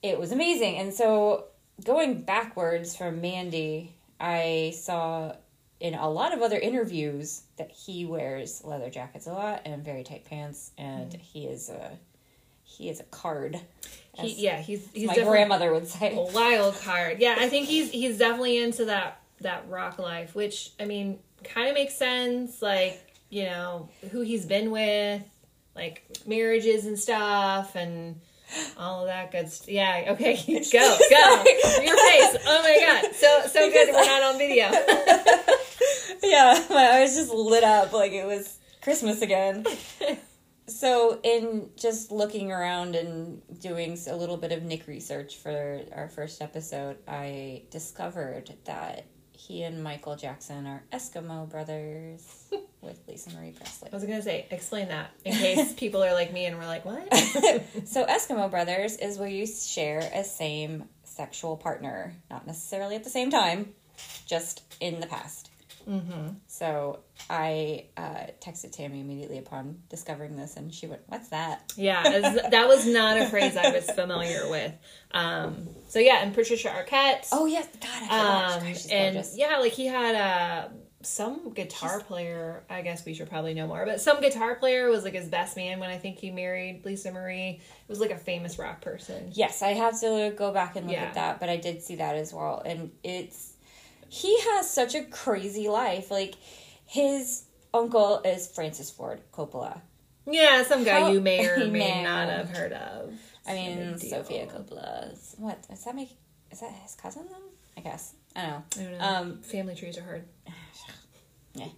it 0.02 0.18
was 0.18 0.32
amazing. 0.32 0.76
And 0.76 0.92
so 0.92 1.46
going 1.84 2.20
backwards 2.22 2.94
from 2.96 3.20
Mandy, 3.20 3.94
I 4.20 4.74
saw 4.76 5.34
in 5.80 5.94
a 5.94 6.08
lot 6.08 6.32
of 6.32 6.40
other 6.40 6.58
interviews 6.58 7.42
that 7.56 7.70
he 7.70 8.04
wears 8.04 8.62
leather 8.64 8.90
jackets 8.90 9.26
a 9.26 9.32
lot 9.32 9.62
and 9.64 9.84
very 9.84 10.04
tight 10.04 10.24
pants, 10.24 10.70
and 10.78 11.10
Mm. 11.12 11.20
he 11.20 11.46
is 11.46 11.68
a 11.70 11.98
he 12.66 12.88
is 12.88 13.00
a 13.00 13.04
card. 13.04 13.60
He, 14.14 14.34
yeah, 14.44 14.60
he's 14.60 14.86
he's 14.92 15.08
my 15.08 15.14
grandmother 15.18 15.72
would 15.72 15.88
say. 15.88 16.14
a 16.16 16.20
wild 16.32 16.74
card. 16.76 17.18
Yeah, 17.18 17.36
I 17.38 17.48
think 17.48 17.66
he's 17.66 17.90
he's 17.90 18.18
definitely 18.18 18.62
into 18.62 18.84
that 18.86 19.20
that 19.40 19.64
rock 19.68 19.98
life, 19.98 20.34
which 20.34 20.70
I 20.78 20.84
mean, 20.84 21.18
kind 21.44 21.68
of 21.68 21.74
makes 21.74 21.94
sense. 21.94 22.60
Like 22.62 23.00
you 23.30 23.44
know 23.44 23.88
who 24.10 24.20
he's 24.20 24.46
been 24.46 24.70
with, 24.70 25.22
like 25.74 26.02
marriages 26.26 26.86
and 26.86 26.98
stuff, 26.98 27.74
and 27.74 28.20
all 28.76 29.00
of 29.00 29.06
that 29.06 29.32
good. 29.32 29.48
St- 29.50 29.74
yeah, 29.74 30.12
okay, 30.12 30.36
go 30.46 30.98
go 31.10 31.44
your 31.82 31.96
face. 31.96 32.36
Oh 32.46 32.60
my 32.62 33.02
god, 33.02 33.14
so 33.14 33.42
so 33.48 33.70
good. 33.72 33.88
We're 33.92 34.04
not 34.04 34.22
on 34.22 34.38
video. 34.38 34.70
yeah, 36.22 36.64
my 36.70 37.00
eyes 37.00 37.14
just 37.14 37.32
lit 37.32 37.64
up 37.64 37.92
like 37.92 38.12
it 38.12 38.26
was 38.26 38.58
Christmas 38.82 39.22
again. 39.22 39.64
so, 40.66 41.20
in 41.22 41.70
just 41.76 42.12
looking 42.12 42.52
around 42.52 42.94
and 42.94 43.42
doing 43.60 43.98
a 44.08 44.16
little 44.16 44.36
bit 44.36 44.52
of 44.52 44.62
Nick 44.62 44.86
research 44.86 45.36
for 45.36 45.80
our 45.92 46.08
first 46.08 46.40
episode, 46.42 46.98
I 47.08 47.62
discovered 47.70 48.54
that 48.64 49.06
he 49.46 49.62
and 49.62 49.82
Michael 49.82 50.16
Jackson 50.16 50.66
are 50.66 50.82
Eskimo 50.92 51.48
brothers 51.48 52.48
with 52.80 52.98
Lisa 53.06 53.30
Marie 53.30 53.52
Presley. 53.52 53.90
I 53.92 53.94
was 53.94 54.04
gonna 54.04 54.22
say, 54.22 54.46
explain 54.50 54.88
that 54.88 55.10
in 55.24 55.34
case 55.34 55.72
people 55.76 56.02
are 56.02 56.14
like 56.14 56.32
me 56.32 56.46
and 56.46 56.58
we're 56.58 56.66
like, 56.66 56.84
what? 56.84 57.06
So, 57.84 58.06
Eskimo 58.06 58.50
brothers 58.50 58.96
is 58.96 59.18
where 59.18 59.28
you 59.28 59.46
share 59.46 60.10
a 60.14 60.24
same 60.24 60.84
sexual 61.04 61.56
partner, 61.56 62.14
not 62.30 62.46
necessarily 62.46 62.96
at 62.96 63.04
the 63.04 63.10
same 63.10 63.30
time, 63.30 63.74
just 64.26 64.62
in 64.80 65.00
the 65.00 65.06
past. 65.06 65.43
Mm-hmm. 65.88 66.28
So 66.46 67.00
I 67.30 67.86
uh, 67.96 68.26
texted 68.40 68.72
Tammy 68.72 69.00
immediately 69.00 69.38
upon 69.38 69.78
discovering 69.88 70.36
this, 70.36 70.56
and 70.56 70.72
she 70.72 70.86
went, 70.86 71.02
"What's 71.06 71.28
that?" 71.28 71.72
Yeah, 71.76 72.02
that 72.50 72.68
was 72.68 72.86
not 72.86 73.18
a 73.18 73.26
phrase 73.28 73.56
I 73.56 73.70
was 73.70 73.88
familiar 73.90 74.48
with. 74.48 74.72
Um, 75.12 75.68
so 75.88 75.98
yeah, 75.98 76.22
and 76.22 76.34
Patricia 76.34 76.68
Arquette. 76.68 77.28
Oh 77.32 77.46
yes, 77.46 77.68
God, 77.80 78.10
I 78.10 78.54
um, 78.60 78.66
She's 78.68 78.86
and 78.90 79.14
gorgeous. 79.14 79.36
yeah, 79.36 79.58
like 79.58 79.72
he 79.72 79.86
had 79.86 80.14
a 80.14 80.72
some 81.02 81.52
guitar 81.52 82.00
player. 82.00 82.64
I 82.70 82.80
guess 82.80 83.04
we 83.04 83.12
should 83.12 83.28
probably 83.28 83.52
know 83.52 83.66
more, 83.66 83.84
but 83.84 84.00
some 84.00 84.20
guitar 84.22 84.54
player 84.54 84.88
was 84.88 85.04
like 85.04 85.12
his 85.12 85.28
best 85.28 85.54
man 85.56 85.78
when 85.78 85.90
I 85.90 85.98
think 85.98 86.18
he 86.18 86.30
married 86.30 86.82
Lisa 86.86 87.12
Marie. 87.12 87.60
It 87.60 87.88
was 87.88 88.00
like 88.00 88.10
a 88.10 88.16
famous 88.16 88.58
rock 88.58 88.80
person. 88.80 89.30
Yes, 89.32 89.60
I 89.60 89.74
have 89.74 90.00
to 90.00 90.32
go 90.36 90.50
back 90.52 90.76
and 90.76 90.86
look 90.86 90.96
Yeah. 90.96 91.02
at 91.04 91.14
that, 91.14 91.40
but 91.40 91.50
I 91.50 91.58
did 91.58 91.82
see 91.82 91.96
that 91.96 92.16
as 92.16 92.32
well. 92.32 92.62
And 92.64 92.90
it's 93.02 93.52
he 94.14 94.38
has 94.40 94.70
such 94.70 94.94
a 94.94 95.02
crazy 95.04 95.68
life. 95.68 96.10
Like 96.10 96.34
his 96.86 97.44
uncle 97.72 98.20
is 98.24 98.46
Francis 98.46 98.90
Ford 98.90 99.20
Coppola. 99.32 99.80
Yeah, 100.26 100.62
some 100.62 100.84
guy 100.84 101.00
How- 101.00 101.12
you 101.12 101.20
may 101.20 101.46
or 101.46 101.66
may 101.66 102.02
not 102.02 102.28
have 102.28 102.50
heard 102.50 102.72
of. 102.72 103.12
I 103.46 103.52
It's 103.56 104.02
mean. 104.02 104.10
Sofia 104.10 104.46
Coppola's 104.46 105.34
what 105.38 105.66
does 105.68 105.84
that 105.84 105.94
make? 105.94 106.10
Is 106.50 106.60
that 106.60 106.70
his 106.72 106.94
cousin 106.94 107.24
then? 107.30 107.40
I 107.76 107.80
guess 107.80 108.14
I 108.36 108.42
don't 108.46 108.50
know. 108.50 108.62
I 108.76 108.82
don't 108.84 108.98
know. 108.98 109.04
Um, 109.04 109.42
Family 109.42 109.74
trees 109.74 109.98
are 109.98 110.02
hard. 110.04 110.24
Yeah. 111.56 111.68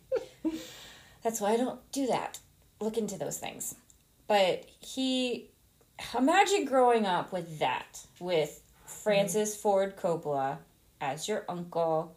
That's 1.22 1.40
why 1.40 1.53
I 1.53 1.57
don't 1.59 1.81
do 1.92 2.07
that. 2.07 2.38
Look 2.81 2.96
into 2.96 3.18
those 3.18 3.37
things. 3.38 3.75
But 4.27 4.64
he 4.81 5.51
imagine 6.16 6.64
growing 6.64 7.05
up 7.05 7.33
with 7.33 7.59
that, 7.59 8.01
with 8.20 8.62
Francis 8.87 9.55
Ford 9.57 9.96
Coppola 9.96 10.59
as 11.01 11.29
your 11.29 11.44
uncle, 11.49 12.16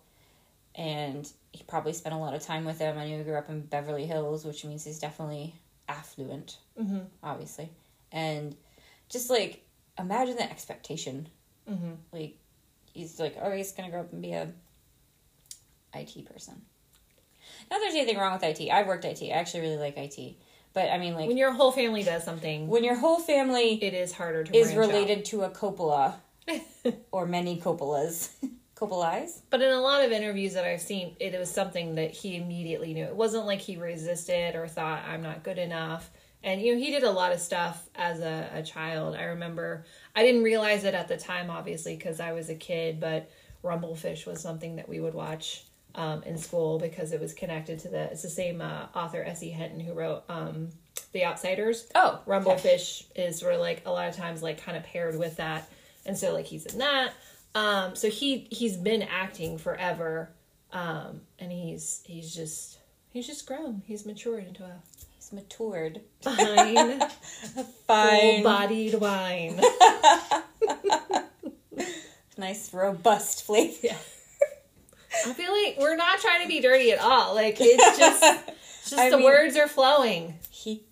and 0.76 1.30
he 1.52 1.64
probably 1.64 1.94
spent 1.94 2.14
a 2.16 2.18
lot 2.18 2.34
of 2.34 2.42
time 2.44 2.66
with 2.66 2.80
them. 2.80 2.98
I 2.98 3.10
know 3.10 3.18
he 3.18 3.24
grew 3.24 3.36
up 3.38 3.50
in 3.50 3.62
Beverly 3.62 4.06
Hills, 4.06 4.46
which 4.46 4.64
means 4.66 4.84
he's 4.86 5.00
definitely 5.00 5.56
affluent, 5.88 6.58
Mm-hmm. 6.80 7.00
obviously. 7.24 7.70
And 8.12 8.56
just 9.10 9.30
like 9.30 9.64
imagine 9.98 10.36
the 10.36 10.44
expectation. 10.50 11.28
Mm-hmm. 11.70 11.92
Like 12.12 12.38
he's 12.94 13.20
like, 13.20 13.36
oh, 13.42 13.52
he's 13.52 13.72
gonna 13.72 13.90
grow 13.90 14.02
up 14.02 14.14
and 14.14 14.22
be 14.22 14.32
a 14.34 14.52
IT 15.94 16.26
person. 16.32 16.62
Not 17.70 17.78
that 17.78 17.80
there's 17.82 17.96
anything 17.96 18.18
wrong 18.18 18.34
with 18.34 18.44
IT. 18.44 18.70
I've 18.72 18.88
worked 18.88 19.06
IT. 19.06 19.22
I 19.24 19.28
actually 19.30 19.62
really 19.62 19.78
like 19.78 19.98
IT. 19.98 20.36
But 20.74 20.90
I 20.90 20.98
mean, 21.00 21.16
like 21.16 21.28
When 21.28 21.38
your 21.38 21.52
whole 21.52 21.72
family 21.72 22.04
does 22.04 22.24
something, 22.24 22.68
when 22.68 22.84
your 22.84 22.96
whole 22.96 23.20
family 23.20 23.84
it 23.84 23.94
is 23.94 24.14
harder 24.14 24.44
to 24.44 24.56
is 24.56 24.72
branch 24.74 24.90
out. 24.92 24.96
related 24.96 25.26
to 25.26 25.42
a 25.42 25.50
Coppola 25.50 26.14
or 27.12 27.26
many 27.26 27.60
Coppolas, 27.60 28.30
Coppolais. 28.80 29.42
But 29.50 29.62
in 29.62 29.72
a 29.72 29.82
lot 29.82 30.04
of 30.04 30.12
interviews 30.12 30.54
that 30.54 30.66
I've 30.66 30.82
seen, 30.82 31.16
it 31.20 31.38
was 31.38 31.52
something 31.52 31.96
that 31.96 32.12
he 32.12 32.38
immediately 32.38 32.94
knew. 32.94 33.06
It 33.06 33.16
wasn't 33.16 33.46
like 33.46 33.60
he 33.60 33.78
resisted 33.78 34.56
or 34.56 34.68
thought, 34.68 35.04
I'm 35.08 35.22
not 35.22 35.44
good 35.44 35.58
enough. 35.58 36.10
And, 36.42 36.62
you 36.62 36.74
know, 36.74 36.80
he 36.80 36.92
did 36.92 37.04
a 37.04 37.12
lot 37.12 37.34
of 37.34 37.40
stuff 37.42 37.90
as 37.96 38.22
a, 38.22 38.50
a 38.54 38.64
child. 38.64 39.16
I 39.16 39.24
remember, 39.24 39.86
I 40.16 40.24
didn't 40.24 40.44
realize 40.44 40.86
it 40.86 40.94
at 40.94 41.10
the 41.10 41.18
time, 41.18 41.50
obviously, 41.50 41.98
because 41.98 42.22
I 42.22 42.32
was 42.32 42.50
a 42.50 42.56
kid, 42.56 43.02
but 43.02 43.30
Rumblefish 43.64 44.26
was 44.26 44.40
something 44.40 44.78
that 44.78 44.88
we 44.88 45.02
would 45.02 45.14
watch 45.14 45.66
um, 45.96 46.24
in 46.24 46.38
school 46.38 46.80
because 46.80 47.12
it 47.12 47.20
was 47.20 47.34
connected 47.34 47.80
to 47.80 47.90
the, 47.90 48.04
it's 48.04 48.22
the 48.22 48.30
same 48.30 48.62
uh, 48.62 48.88
author, 48.96 49.22
S.E. 49.24 49.50
Hinton, 49.50 49.82
who 49.82 49.94
wrote 49.94 50.24
um, 50.30 50.70
The 51.12 51.26
Outsiders. 51.26 51.88
Oh, 51.94 52.22
okay. 52.26 52.32
Rumblefish 52.32 53.04
is 53.16 53.40
sort 53.40 53.54
of 53.54 53.60
like 53.60 53.84
a 53.86 53.92
lot 53.92 54.08
of 54.08 54.16
times 54.16 54.42
like 54.42 54.64
kind 54.64 54.78
of 54.78 54.84
paired 54.84 55.20
with 55.20 55.36
that, 55.38 55.70
and 56.06 56.18
so 56.18 56.34
like 56.34 56.46
he's 56.46 56.66
in 56.68 56.80
that. 56.80 57.14
Um, 57.56 57.96
so 57.96 58.10
he 58.10 58.48
he's 58.52 58.78
been 58.78 59.02
acting 59.04 59.58
forever, 59.58 60.30
um, 60.72 61.22
and 61.40 61.52
he's 61.52 62.02
he's 62.06 62.34
just 62.34 62.78
he's 63.12 63.26
just 63.28 63.46
grown. 63.48 63.82
He's 63.86 64.06
matured 64.06 64.46
into 64.48 64.64
a 64.64 64.82
He's 65.16 65.34
matured. 65.34 66.02
fine, 66.22 67.00
Fine. 67.88 68.44
full-bodied 68.44 68.96
wine. 68.96 69.60
Nice, 72.38 72.74
robust 72.74 73.44
flavor. 73.46 73.76
Yeah. 73.84 73.98
I 75.26 75.34
feel 75.34 75.52
like 75.52 75.76
we're 75.78 75.98
not 75.98 76.20
trying 76.20 76.42
to 76.44 76.48
be 76.48 76.62
dirty 76.62 76.92
at 76.94 77.00
all. 77.00 77.36
Like 77.36 77.58
it's 77.60 77.98
just 77.98 78.24
it's 78.48 78.90
just 78.92 78.94
I 79.02 79.10
the 79.10 79.18
mean- 79.18 79.26
words 79.26 79.58
are 79.58 79.68
flowing. 79.68 80.36
He 80.50 80.84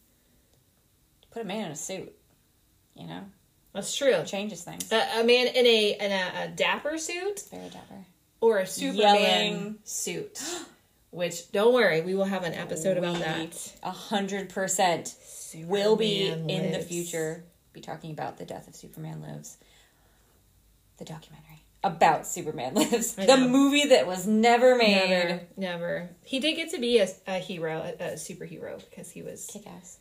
put 1.32 1.44
a 1.44 1.46
man 1.46 1.68
in 1.68 1.72
a 1.72 1.76
suit. 1.76 2.14
You 2.96 3.08
know, 3.08 3.22
That's 3.74 3.96
true. 3.96 4.24
changes 4.26 4.64
things. 4.64 4.92
A, 4.92 5.20
a 5.20 5.24
man 5.24 5.48
in 5.48 5.66
a 5.66 5.98
in 6.00 6.12
a, 6.12 6.44
a 6.46 6.48
dapper 6.50 6.98
suit 6.98 7.44
Very 7.52 7.70
dapper. 7.70 8.06
or 8.42 8.60
a 8.60 8.68
Superman 8.68 9.22
Yelling. 9.22 9.76
suit. 9.84 10.42
Which 11.12 11.52
don't 11.52 11.74
worry, 11.74 12.02
we 12.02 12.16
will 12.16 12.26
have 12.26 12.44
an 12.44 12.54
episode 12.54 12.98
about 12.98 13.20
that. 13.20 13.74
A 13.82 13.92
hundred 13.92 14.50
percent 14.50 15.16
will 15.56 15.96
be 15.96 16.26
Superman 16.30 16.50
in 16.50 16.72
the 16.74 16.80
future. 16.80 17.44
Be 17.74 17.80
talking 17.82 18.12
about 18.12 18.38
the 18.38 18.46
death 18.46 18.68
of 18.68 18.76
Superman 18.76 19.22
lives. 19.22 19.58
The 20.98 21.06
documentary 21.06 21.64
about 21.84 22.28
Superman 22.28 22.74
lives. 22.76 23.14
The 23.14 23.38
movie 23.38 23.86
that 23.90 24.06
was 24.08 24.28
never 24.28 24.76
made. 24.76 25.10
Never, 25.10 25.42
never. 25.56 26.10
He 26.24 26.40
did 26.40 26.56
get 26.56 26.72
to 26.72 26.80
be 26.80 27.00
a, 27.00 27.08
a 27.28 27.38
hero, 27.40 27.82
a, 28.00 28.04
a 28.04 28.12
superhero, 28.14 28.84
because 28.90 29.10
he 29.12 29.22
was. 29.22 29.46
Kick 29.52 29.66
ass. 29.68 30.00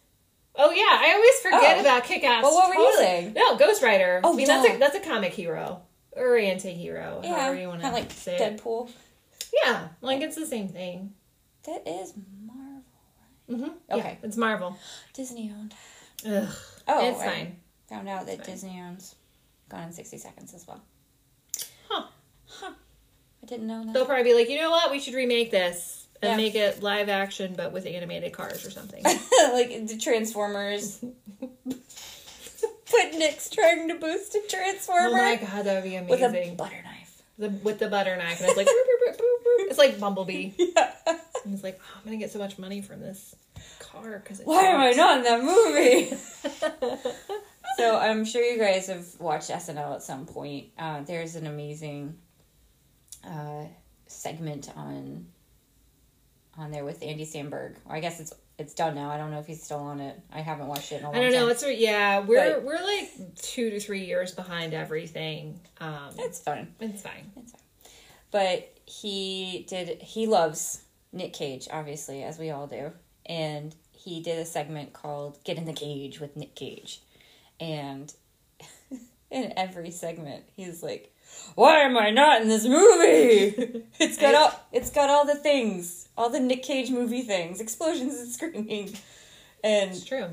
Oh 0.58 0.70
yeah, 0.70 0.98
I 1.00 1.12
always 1.14 1.34
forget 1.40 1.78
Oh. 1.78 1.80
about 1.80 2.04
Kick-Ass. 2.04 2.42
Well, 2.42 2.54
what 2.54 2.68
were 2.68 2.74
you 2.76 2.94
saying? 2.96 3.32
No, 3.34 3.56
Ghost 3.56 3.82
Rider. 3.82 4.20
Oh, 4.24 4.32
I 4.32 4.36
mean, 4.36 4.46
that's 4.46 4.68
a 4.68 4.78
that's 4.78 4.96
a 4.96 5.00
comic 5.00 5.32
hero 5.32 5.82
or 6.12 6.36
anti-hero, 6.36 7.20
Yeah, 7.22 7.34
however 7.38 7.60
you 7.60 7.68
want 7.68 7.82
to 7.82 7.90
like 7.90 8.10
say 8.10 8.36
it. 8.36 8.58
Deadpool. 8.60 8.90
Yeah, 9.64 9.88
like 10.00 10.22
it's 10.22 10.36
the 10.36 10.46
same 10.46 10.68
thing. 10.68 11.12
That 11.64 11.86
is 11.86 12.14
Marvel. 12.46 12.82
Mm-hmm. 13.50 13.98
Okay. 13.98 14.18
it's 14.22 14.36
Marvel. 14.36 14.76
Disney 15.12 15.52
owned. 15.56 15.74
Ugh, 16.26 16.48
Oh, 16.88 17.08
it's 17.08 17.20
I 17.20 17.24
fine. 17.26 17.56
Found 17.88 18.08
out 18.08 18.26
that. 18.26 18.44
Disney 18.44 18.80
owns 18.80 19.14
Gone 19.68 19.84
in 19.84 19.92
60 19.92 20.18
Seconds 20.18 20.54
as 20.54 20.66
well. 20.66 20.80
Huh. 21.88 22.04
Huh. 22.48 22.72
I 23.42 23.46
didn't 23.46 23.66
know 23.66 23.84
that. 23.84 23.92
They'll 23.92 24.06
probably 24.06 24.24
be 24.24 24.34
like, 24.34 24.48
you 24.48 24.58
know 24.58 24.70
what? 24.70 24.90
We 24.90 25.00
should 25.00 25.14
remake 25.14 25.50
this 25.50 25.95
and 26.22 26.30
Yeah. 26.30 26.36
make 26.36 26.54
it 26.54 26.82
live 26.82 27.08
action, 27.08 27.54
but 27.56 27.72
with 27.72 27.86
animated 27.86 28.32
cars 28.32 28.64
or 28.66 28.70
something. 28.70 29.02
like 29.04 29.86
the 29.86 29.98
Transformers. 30.00 31.04
Put 32.88 33.14
Nick's 33.18 33.50
trying 33.50 33.88
to 33.88 33.96
boost 33.96 34.34
a 34.36 34.42
Transformer 34.48 35.08
oh 35.08 35.12
my 35.12 35.36
god, 35.36 35.64
that 35.64 35.74
would 35.74 35.84
be 35.90 35.96
amazing. 35.96 36.08
with 36.08 36.22
a 36.52 36.54
butter 36.56 36.82
knife. 36.84 37.22
the, 37.36 37.48
with 37.48 37.78
the 37.80 37.88
butter 37.88 38.16
knife, 38.16 38.40
and 38.40 38.48
it's 38.48 38.56
like, 38.56 38.66
boop, 39.08 39.16
boop, 39.16 39.18
boop, 39.18 39.68
it's 39.68 39.78
like 39.78 39.98
Bumblebee. 39.98 40.52
Yeah. 40.58 40.92
And 41.06 41.52
he's 41.54 41.62
like, 41.64 41.78
oh, 41.80 41.98
I'm 41.98 42.04
gonna 42.04 42.16
get 42.16 42.30
so 42.32 42.38
much 42.38 42.58
money 42.58 42.80
from 42.82 43.00
this 43.00 43.34
car 43.78 44.18
because 44.22 44.40
Why 44.44 44.62
am 44.62 44.80
I 44.80 44.90
not 44.92 45.18
in 45.18 45.24
that 45.24 45.44
movie? 45.44 46.16
so 47.76 47.96
I'm 47.98 48.24
sure 48.24 48.42
you 48.42 48.58
guys 48.58 48.86
have 48.88 49.04
watched 49.20 49.50
SNL 49.50 49.96
at 49.96 50.02
some 50.02 50.26
point. 50.26 50.66
Uh, 50.78 51.02
there's 51.02 51.34
an 51.36 51.46
amazing 51.46 52.16
uh, 53.24 53.64
segment 54.06 54.70
on 54.76 55.26
on 56.58 56.70
there 56.70 56.84
with 56.84 57.02
Andy 57.02 57.24
Samberg. 57.26 57.76
Or 57.86 57.96
I 57.96 58.00
guess 58.00 58.20
it's 58.20 58.32
it's 58.58 58.72
done 58.74 58.94
now. 58.94 59.10
I 59.10 59.18
don't 59.18 59.30
know 59.30 59.38
if 59.38 59.46
he's 59.46 59.62
still 59.62 59.78
on 59.80 60.00
it. 60.00 60.18
I 60.32 60.40
haven't 60.40 60.66
watched 60.68 60.90
it 60.92 60.96
in 61.00 61.04
a 61.04 61.06
long 61.10 61.16
I 61.16 61.20
don't 61.22 61.32
know. 61.32 61.40
time. 61.40 61.50
It's 61.50 61.80
yeah, 61.80 62.20
we're 62.20 62.54
But- 62.54 62.62
we're 62.64 62.82
like 62.82 63.36
two 63.36 63.70
to 63.70 63.80
three 63.80 64.04
years 64.04 64.32
behind 64.32 64.72
everything. 64.74 65.60
Um, 65.80 66.14
it's 66.18 66.38
fine. 66.40 66.74
it's 66.80 67.02
fine. 67.02 67.30
It's 67.36 67.52
fine. 67.52 67.60
But 68.30 68.72
he 68.86 69.66
did. 69.68 70.00
He 70.02 70.26
loves 70.26 70.82
Nick 71.12 71.32
Cage, 71.32 71.68
obviously, 71.70 72.22
as 72.22 72.38
we 72.38 72.50
all 72.50 72.66
do, 72.66 72.92
and 73.26 73.74
he 73.92 74.20
did 74.22 74.38
a 74.38 74.44
segment 74.44 74.92
called 74.92 75.38
"Get 75.44 75.58
in 75.58 75.64
the 75.64 75.72
Cage" 75.72 76.18
with 76.20 76.36
Nick 76.36 76.54
Cage, 76.54 77.00
and 77.60 78.12
in 79.30 79.52
every 79.56 79.90
segment, 79.90 80.44
he's 80.56 80.82
like, 80.82 81.14
"Why 81.54 81.80
am 81.80 81.96
I 81.96 82.10
not 82.10 82.42
in 82.42 82.48
this 82.48 82.64
movie? 82.64 83.82
It's 83.98 84.18
got 84.18 84.34
all. 84.34 84.60
It's 84.72 84.90
got 84.90 85.08
all 85.08 85.24
the 85.24 85.34
things, 85.36 86.05
all 86.16 86.30
the 86.30 86.40
Nick 86.40 86.62
Cage 86.62 86.90
movie 86.90 87.22
things, 87.22 87.60
explosions 87.66 88.14
and 88.20 88.30
screaming." 88.32 88.96
And 89.64 89.90
It's 89.90 90.04
true. 90.04 90.26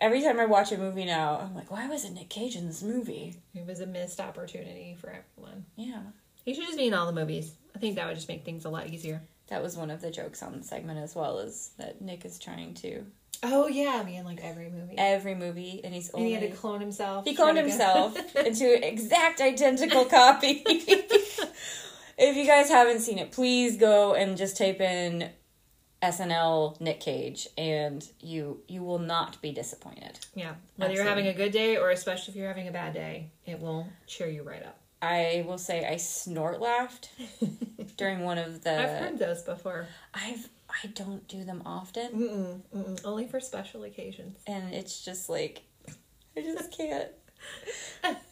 every 0.00 0.22
time 0.22 0.38
I 0.40 0.46
watch 0.46 0.72
a 0.72 0.78
movie 0.78 1.04
now, 1.04 1.38
I'm 1.40 1.54
like, 1.54 1.70
"Why 1.70 1.88
wasn't 1.88 2.14
Nick 2.14 2.28
Cage 2.30 2.56
in 2.56 2.66
this 2.66 2.82
movie?" 2.82 3.36
It 3.54 3.66
was 3.66 3.80
a 3.80 3.86
missed 3.86 4.20
opportunity 4.20 4.96
for 4.98 5.08
everyone. 5.10 5.66
Yeah. 5.76 6.02
He 6.44 6.54
should 6.54 6.64
just 6.66 6.78
be 6.78 6.86
in 6.86 6.94
all 6.94 7.06
the 7.06 7.12
movies. 7.12 7.52
I 7.76 7.78
think 7.78 7.96
that 7.96 8.06
would 8.06 8.16
just 8.16 8.28
make 8.28 8.44
things 8.44 8.64
a 8.64 8.70
lot 8.70 8.88
easier. 8.88 9.22
That 9.48 9.62
was 9.62 9.76
one 9.76 9.90
of 9.90 10.00
the 10.00 10.10
jokes 10.10 10.42
on 10.42 10.56
the 10.56 10.64
segment 10.64 10.98
as 11.00 11.14
well, 11.14 11.38
is 11.40 11.72
that 11.78 12.00
Nick 12.00 12.24
is 12.24 12.38
trying 12.38 12.74
to 12.74 13.04
Oh 13.42 13.68
yeah, 13.68 14.02
be 14.02 14.16
in 14.16 14.24
like 14.24 14.40
every 14.42 14.68
movie. 14.70 14.94
every 14.98 15.34
movie, 15.34 15.80
and 15.82 15.92
he's 15.94 16.08
and 16.10 16.20
he 16.26 16.34
only 16.34 16.40
had 16.46 16.50
to 16.52 16.56
clone 16.56 16.80
himself. 16.80 17.24
he 17.24 17.34
cloned 17.36 17.56
himself 17.56 18.16
into 18.36 18.74
an 18.74 18.82
exact 18.84 19.40
identical 19.40 20.04
copy. 20.04 20.62
if 22.20 22.36
you 22.36 22.46
guys 22.46 22.68
haven't 22.68 23.00
seen 23.00 23.18
it, 23.18 23.32
please 23.32 23.76
go 23.76 24.14
and 24.14 24.36
just 24.36 24.56
type 24.56 24.80
in 24.80 25.30
SNL 26.02 26.80
Nick 26.80 27.00
Cage, 27.00 27.48
and 27.58 28.06
you 28.20 28.62
you 28.68 28.82
will 28.82 28.98
not 28.98 29.40
be 29.42 29.52
disappointed. 29.52 30.18
yeah, 30.34 30.54
whether 30.76 30.94
you're 30.94 31.04
having 31.04 31.26
a 31.26 31.34
good 31.34 31.52
day 31.52 31.76
or 31.76 31.90
especially 31.90 32.32
if 32.32 32.36
you're 32.36 32.48
having 32.48 32.68
a 32.68 32.72
bad 32.72 32.94
day, 32.94 33.30
it 33.46 33.60
will 33.60 33.86
cheer 34.06 34.28
you 34.28 34.42
right 34.42 34.62
up. 34.62 34.76
I 35.02 35.44
will 35.46 35.58
say 35.58 35.86
I 35.86 35.96
snort 35.96 36.60
laughed 36.60 37.10
during 37.96 38.20
one 38.20 38.38
of 38.38 38.62
the. 38.64 38.80
I've 38.82 38.98
heard 39.00 39.18
those 39.18 39.42
before. 39.42 39.86
I've 40.14 40.48
I 40.84 40.86
don't 40.88 41.26
do 41.26 41.42
them 41.44 41.62
often, 41.66 42.12
Mm-mm, 42.12 42.60
mm-mm. 42.74 43.00
Only 43.04 43.26
for 43.26 43.40
special 43.40 43.82
occasions. 43.84 44.38
and 44.46 44.72
it's 44.72 45.04
just 45.04 45.28
like 45.28 45.62
I 46.36 46.42
just 46.42 46.70
can't. 46.76 47.08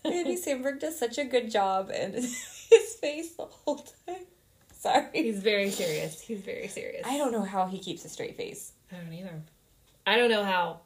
Andy 0.04 0.36
Samberg 0.36 0.80
does 0.80 0.98
such 0.98 1.18
a 1.18 1.24
good 1.24 1.50
job, 1.50 1.90
and 1.92 2.14
his 2.70 2.94
face 2.94 3.34
the 3.36 3.44
whole 3.44 3.78
time. 4.06 4.16
Sorry, 4.78 5.06
He's 5.12 5.38
very 5.40 5.70
serious. 5.70 6.20
He's 6.20 6.40
very 6.40 6.68
serious. 6.68 7.04
I 7.06 7.16
don't 7.18 7.32
know 7.32 7.42
how 7.42 7.66
he 7.66 7.78
keeps 7.80 8.04
a 8.04 8.08
straight 8.08 8.36
face. 8.36 8.72
I 8.92 8.96
don't 8.96 9.12
either. 9.12 9.42
I 10.06 10.16
don't 10.16 10.30
know 10.30 10.44
how 10.44 10.80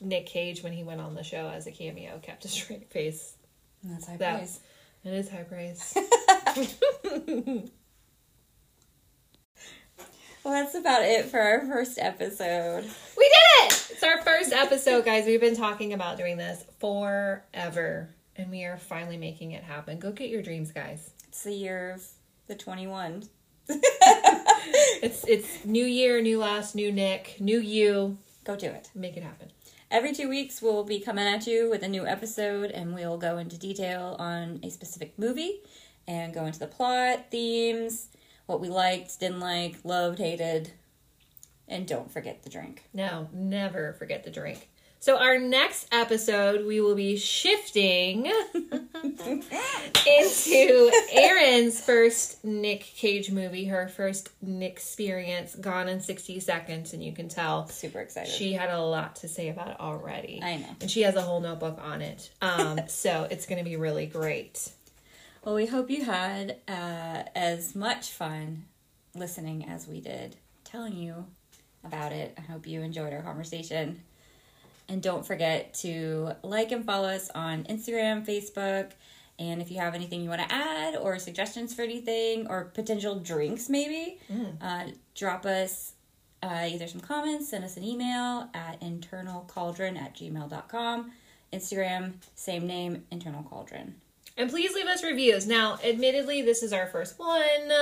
Nick 0.00 0.26
Cage, 0.26 0.62
when 0.62 0.72
he 0.72 0.84
went 0.84 1.00
on 1.00 1.14
the 1.14 1.24
show 1.24 1.48
as 1.48 1.66
a 1.66 1.72
cameo, 1.72 2.18
kept 2.22 2.44
a 2.44 2.48
straight 2.48 2.90
face. 2.90 3.34
That's 3.82 4.06
high 4.06 4.16
That- 4.18 4.36
praise. 4.38 4.60
It 5.04 5.12
is 5.14 5.30
high 5.30 5.44
praise. 5.44 5.94
Well, 10.44 10.62
that's 10.62 10.74
about 10.76 11.02
it 11.02 11.26
for 11.26 11.38
our 11.40 11.66
first 11.66 11.98
episode. 11.98 12.84
we 12.84 13.24
did 13.24 13.66
it! 13.66 13.88
It's 13.90 14.02
our 14.02 14.22
first 14.22 14.52
episode, 14.52 15.04
guys. 15.04 15.26
We've 15.26 15.40
been 15.40 15.56
talking 15.56 15.92
about 15.92 16.16
doing 16.16 16.36
this 16.38 16.64
forever, 16.78 18.08
and 18.38 18.50
we 18.50 18.64
are 18.64 18.78
finally 18.78 19.16
making 19.16 19.52
it 19.52 19.64
happen. 19.64 19.98
Go 19.98 20.12
get 20.12 20.30
your 20.30 20.42
dreams, 20.42 20.72
guys. 20.72 21.10
It's 21.28 21.42
the 21.42 21.52
year 21.52 21.90
of 21.90 22.06
the 22.46 22.54
twenty-one. 22.54 23.24
It's 25.00 25.24
it's 25.28 25.64
new 25.64 25.84
year, 25.84 26.20
new 26.20 26.38
last, 26.38 26.74
new 26.74 26.90
Nick, 26.90 27.36
new 27.40 27.60
you. 27.60 28.18
Go 28.44 28.56
do 28.56 28.66
it. 28.66 28.90
Make 28.94 29.16
it 29.16 29.22
happen. 29.22 29.48
Every 29.90 30.12
two 30.12 30.28
weeks, 30.28 30.60
we'll 30.60 30.84
be 30.84 31.00
coming 31.00 31.26
at 31.26 31.46
you 31.46 31.70
with 31.70 31.82
a 31.82 31.88
new 31.88 32.06
episode, 32.06 32.70
and 32.72 32.94
we'll 32.94 33.16
go 33.16 33.38
into 33.38 33.56
detail 33.56 34.16
on 34.18 34.60
a 34.62 34.70
specific 34.70 35.18
movie 35.18 35.60
and 36.06 36.34
go 36.34 36.46
into 36.46 36.58
the 36.58 36.66
plot, 36.66 37.26
themes, 37.30 38.08
what 38.46 38.60
we 38.60 38.68
liked, 38.68 39.18
didn't 39.20 39.40
like, 39.40 39.76
loved, 39.84 40.18
hated, 40.18 40.72
and 41.68 41.86
don't 41.86 42.10
forget 42.10 42.42
the 42.42 42.50
drink. 42.50 42.84
No, 42.92 43.28
never 43.32 43.92
forget 43.94 44.24
the 44.24 44.30
drink. 44.30 44.68
So 45.00 45.16
our 45.16 45.38
next 45.38 45.86
episode, 45.92 46.66
we 46.66 46.80
will 46.80 46.96
be 46.96 47.16
shifting 47.16 48.26
into 48.54 49.42
Erin's 51.12 51.80
first 51.80 52.44
Nick 52.44 52.80
Cage 52.80 53.30
movie, 53.30 53.66
her 53.66 53.86
first 53.86 54.30
Nick 54.42 54.72
experience, 54.72 55.54
Gone 55.54 55.88
in 55.88 56.00
60 56.00 56.40
Seconds, 56.40 56.94
and 56.94 57.04
you 57.04 57.12
can 57.12 57.28
tell 57.28 57.68
Super 57.68 58.00
excited. 58.00 58.32
she 58.32 58.52
had 58.52 58.70
a 58.70 58.82
lot 58.82 59.16
to 59.16 59.28
say 59.28 59.50
about 59.50 59.68
it 59.68 59.80
already. 59.80 60.40
I 60.42 60.56
know. 60.56 60.76
And 60.80 60.90
she 60.90 61.02
has 61.02 61.14
a 61.14 61.22
whole 61.22 61.40
notebook 61.40 61.78
on 61.80 62.02
it. 62.02 62.30
Um, 62.42 62.80
so 62.88 63.28
it's 63.30 63.46
going 63.46 63.58
to 63.58 63.64
be 63.64 63.76
really 63.76 64.06
great. 64.06 64.68
Well, 65.44 65.54
we 65.54 65.66
hope 65.66 65.90
you 65.90 66.04
had 66.04 66.56
uh, 66.66 67.22
as 67.36 67.76
much 67.76 68.10
fun 68.10 68.64
listening 69.14 69.64
as 69.68 69.86
we 69.86 70.00
did 70.00 70.36
telling 70.64 70.96
you 70.96 71.24
about 71.84 72.10
it. 72.12 72.34
I 72.36 72.40
hope 72.42 72.66
you 72.66 72.82
enjoyed 72.82 73.12
our 73.12 73.22
conversation. 73.22 74.02
And 74.88 75.02
don't 75.02 75.26
forget 75.26 75.74
to 75.74 76.32
like 76.42 76.72
and 76.72 76.84
follow 76.84 77.08
us 77.08 77.30
on 77.34 77.64
Instagram, 77.64 78.26
Facebook. 78.26 78.92
And 79.38 79.60
if 79.60 79.70
you 79.70 79.78
have 79.78 79.94
anything 79.94 80.22
you 80.22 80.30
want 80.30 80.40
to 80.48 80.52
add 80.52 80.96
or 80.96 81.18
suggestions 81.18 81.74
for 81.74 81.82
anything 81.82 82.46
or 82.48 82.64
potential 82.64 83.20
drinks, 83.20 83.68
maybe, 83.68 84.18
uh, 84.60 84.84
drop 85.14 85.44
us 85.46 85.92
uh, 86.42 86.66
either 86.68 86.86
some 86.88 87.00
comments, 87.00 87.48
send 87.50 87.64
us 87.64 87.76
an 87.76 87.84
email 87.84 88.48
at 88.54 88.80
internalcauldron 88.80 89.96
at 89.98 90.16
gmail.com. 90.16 91.12
Instagram, 91.52 92.12
same 92.34 92.66
name, 92.66 93.04
internal 93.10 93.42
cauldron. 93.42 93.94
And 94.38 94.48
please 94.48 94.72
leave 94.74 94.86
us 94.86 95.02
reviews. 95.04 95.46
Now, 95.46 95.78
admittedly, 95.84 96.40
this 96.42 96.62
is 96.62 96.72
our 96.72 96.86
first 96.86 97.18
one. 97.18 97.72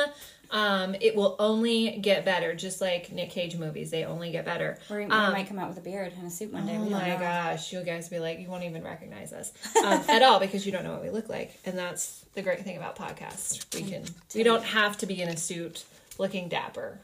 Um, 0.50 0.94
it 1.00 1.14
will 1.16 1.34
only 1.38 1.98
get 1.98 2.24
better, 2.24 2.54
just 2.54 2.80
like 2.80 3.10
Nick 3.12 3.30
Cage 3.30 3.56
movies. 3.56 3.90
They 3.90 4.04
only 4.04 4.30
get 4.30 4.44
better. 4.44 4.78
Or 4.88 4.96
we 4.98 5.04
Um, 5.04 5.32
might 5.32 5.48
come 5.48 5.58
out 5.58 5.68
with 5.68 5.76
a 5.78 5.80
beard 5.80 6.12
and 6.16 6.26
a 6.26 6.30
suit 6.30 6.52
one 6.52 6.66
day. 6.66 6.76
Oh 6.76 6.88
my 6.88 7.08
know. 7.10 7.18
gosh, 7.18 7.72
you 7.72 7.82
guys 7.82 8.08
be 8.08 8.20
like, 8.20 8.38
you 8.38 8.48
won't 8.48 8.62
even 8.64 8.82
recognize 8.84 9.32
us 9.32 9.52
um, 9.84 10.02
at 10.08 10.22
all 10.22 10.38
because 10.40 10.64
you 10.64 10.70
don't 10.72 10.84
know 10.84 10.92
what 10.92 11.02
we 11.02 11.10
look 11.10 11.28
like, 11.28 11.58
and 11.66 11.76
that's 11.76 12.24
the 12.34 12.42
great 12.42 12.62
thing 12.62 12.76
about 12.76 12.96
podcasts. 12.96 13.66
We 13.74 13.82
can, 13.90 14.04
we 14.34 14.44
don't 14.44 14.62
have 14.64 14.96
to 14.98 15.06
be 15.06 15.20
in 15.20 15.28
a 15.28 15.36
suit, 15.36 15.84
looking 16.16 16.48
dapper, 16.48 17.00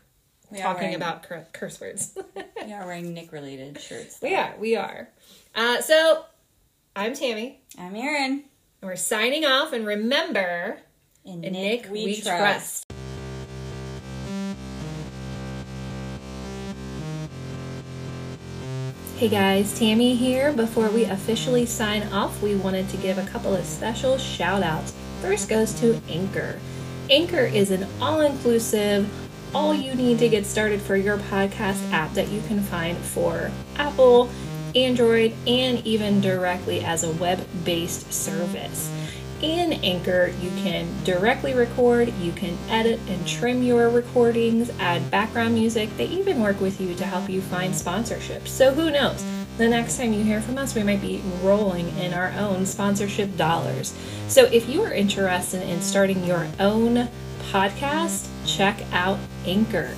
We 0.51 0.59
talking 0.59 0.81
wearing- 0.83 0.95
about 0.95 1.25
cur- 1.25 1.47
curse 1.53 1.81
words. 1.81 2.17
We 2.65 2.73
are 2.73 2.87
wearing 2.87 3.13
Nick 3.13 3.33
related 3.33 3.81
shirts. 3.81 4.21
we 4.23 4.37
are, 4.37 4.55
we 4.61 4.77
are. 4.77 5.09
Uh, 5.53 5.81
so, 5.81 6.25
I'm 6.95 7.13
Tammy, 7.13 7.61
I'm 7.77 7.97
Erin. 7.97 8.45
And 8.83 8.89
we're 8.89 8.97
signing 8.97 9.45
off. 9.45 9.73
And 9.73 9.87
remember, 9.87 10.79
And 11.25 11.45
in 11.45 11.53
Nick, 11.53 11.89
we, 11.91 12.21
trust. 12.21 12.93
Hey 19.17 19.29
guys, 19.29 19.79
Tammy 19.79 20.17
here. 20.17 20.53
Before 20.53 20.91
we 20.91 21.05
officially 21.05 21.65
sign 21.65 22.03
off, 22.13 22.43
we 22.43 22.57
wanted 22.57 22.89
to 22.89 22.97
give 22.97 23.19
a 23.19 23.27
couple 23.27 23.55
of 23.55 23.65
special 23.65 24.19
shout 24.19 24.65
outs. 24.65 24.93
First 25.21 25.49
goes 25.49 25.73
to 25.75 26.01
Anchor. 26.09 26.59
Anchor 27.09 27.45
is 27.45 27.71
an 27.71 27.87
all 28.01 28.21
inclusive, 28.21 29.09
all 29.55 29.73
you 29.73 29.95
need 29.95 30.19
to 30.19 30.29
get 30.29 30.45
started 30.45 30.81
for 30.81 30.97
your 30.97 31.19
podcast 31.19 31.93
app 31.93 32.13
that 32.15 32.31
you 32.31 32.41
can 32.49 32.61
find 32.63 32.99
for 32.99 33.53
Apple, 33.77 34.29
Android, 34.75 35.33
and 35.47 35.85
even 35.87 36.21
directly 36.21 36.85
as 36.85 37.05
a 37.05 37.13
web 37.13 37.47
based 37.65 38.13
service. 38.13 38.91
In 39.43 39.73
Anchor, 39.73 40.33
you 40.41 40.51
can 40.63 40.87
directly 41.03 41.53
record, 41.53 42.13
you 42.21 42.31
can 42.31 42.57
edit 42.69 43.01
and 43.09 43.27
trim 43.27 43.65
your 43.65 43.89
recordings, 43.89 44.71
add 44.79 45.11
background 45.11 45.55
music. 45.55 45.97
They 45.97 46.07
even 46.07 46.41
work 46.41 46.61
with 46.61 46.81
you 46.81 46.95
to 46.95 47.05
help 47.05 47.29
you 47.29 47.41
find 47.41 47.75
sponsorships. 47.75 48.49
So 48.49 48.73
who 48.73 48.93
knows? 48.93 49.25
The 49.59 49.69
next 49.69 49.97
time 49.97 50.13
you 50.13 50.23
hear 50.23 50.41
from 50.41 50.59
us, 50.59 50.77
we 50.77 50.85
might 50.85 51.01
be 51.01 51.21
rolling 51.43 51.89
in 51.99 52.15
our 52.15 52.31
own 52.39 52.65
sponsorship 52.67 53.37
dollars. 53.37 53.93
So 54.29 54.45
if 54.45 54.69
you 54.69 54.83
are 54.83 54.93
interested 54.93 55.69
in 55.69 55.83
starting 55.83 56.25
your 56.25 56.47
own 56.61 57.09
podcast, 57.51 58.29
check 58.47 58.81
out 58.93 59.19
Anchor. 59.45 59.91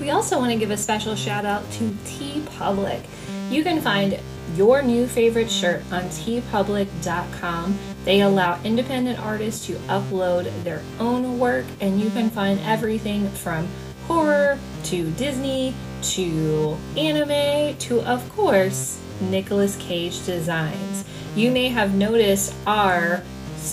We 0.00 0.10
also 0.10 0.38
want 0.38 0.52
to 0.52 0.58
give 0.58 0.70
a 0.70 0.76
special 0.76 1.14
shout 1.14 1.46
out 1.46 1.70
to 1.72 1.96
T 2.04 2.42
Public. 2.58 3.02
You 3.50 3.62
can 3.62 3.80
find 3.80 4.18
your 4.54 4.82
new 4.82 5.06
favorite 5.06 5.50
shirt 5.50 5.82
on 5.92 6.02
teepublic.com. 6.04 7.78
They 8.04 8.20
allow 8.20 8.60
independent 8.62 9.18
artists 9.18 9.66
to 9.66 9.74
upload 9.88 10.50
their 10.64 10.82
own 10.98 11.38
work, 11.38 11.64
and 11.80 12.00
you 12.00 12.10
can 12.10 12.30
find 12.30 12.58
everything 12.60 13.28
from 13.28 13.68
horror 14.06 14.58
to 14.84 15.10
Disney 15.12 15.74
to 16.02 16.76
anime 16.96 17.76
to, 17.78 18.00
of 18.00 18.28
course, 18.34 19.00
Nicolas 19.20 19.76
Cage 19.76 20.24
designs. 20.26 21.04
You 21.34 21.50
may 21.50 21.68
have 21.68 21.94
noticed 21.94 22.54
our 22.66 23.22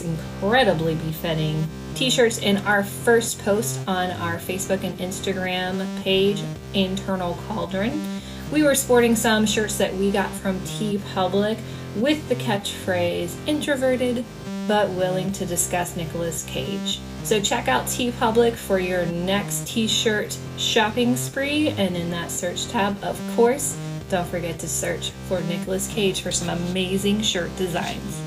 incredibly 0.03 0.95
befitting 0.95 1.67
t-shirts 1.95 2.39
in 2.39 2.57
our 2.57 2.83
first 2.83 3.39
post 3.43 3.79
on 3.87 4.11
our 4.11 4.37
Facebook 4.37 4.83
and 4.83 4.97
Instagram 4.99 5.85
page, 6.03 6.43
Internal 6.73 7.37
Cauldron. 7.47 8.12
We 8.53 8.61
were 8.61 8.75
sporting 8.75 9.15
some 9.15 9.47
shirts 9.47 9.79
that 9.79 9.95
we 9.95 10.11
got 10.11 10.29
from 10.29 10.61
T 10.63 11.01
Public 11.15 11.57
with 11.95 12.29
the 12.29 12.35
catchphrase 12.35 13.35
introverted 13.47 14.23
but 14.67 14.91
willing 14.91 15.31
to 15.31 15.45
discuss 15.47 15.95
Nicolas 15.95 16.43
Cage. 16.43 16.99
So 17.23 17.41
check 17.41 17.67
out 17.67 17.85
TeePublic 17.85 18.53
for 18.53 18.77
your 18.77 19.07
next 19.07 19.67
t-shirt 19.67 20.37
shopping 20.57 21.15
spree 21.15 21.69
and 21.69 21.97
in 21.97 22.11
that 22.11 22.29
search 22.29 22.67
tab, 22.67 23.03
of 23.03 23.19
course, 23.35 23.75
don't 24.09 24.27
forget 24.27 24.59
to 24.59 24.67
search 24.67 25.09
for 25.27 25.41
Nicolas 25.41 25.91
Cage 25.91 26.21
for 26.21 26.31
some 26.31 26.49
amazing 26.49 27.23
shirt 27.23 27.53
designs. 27.57 28.22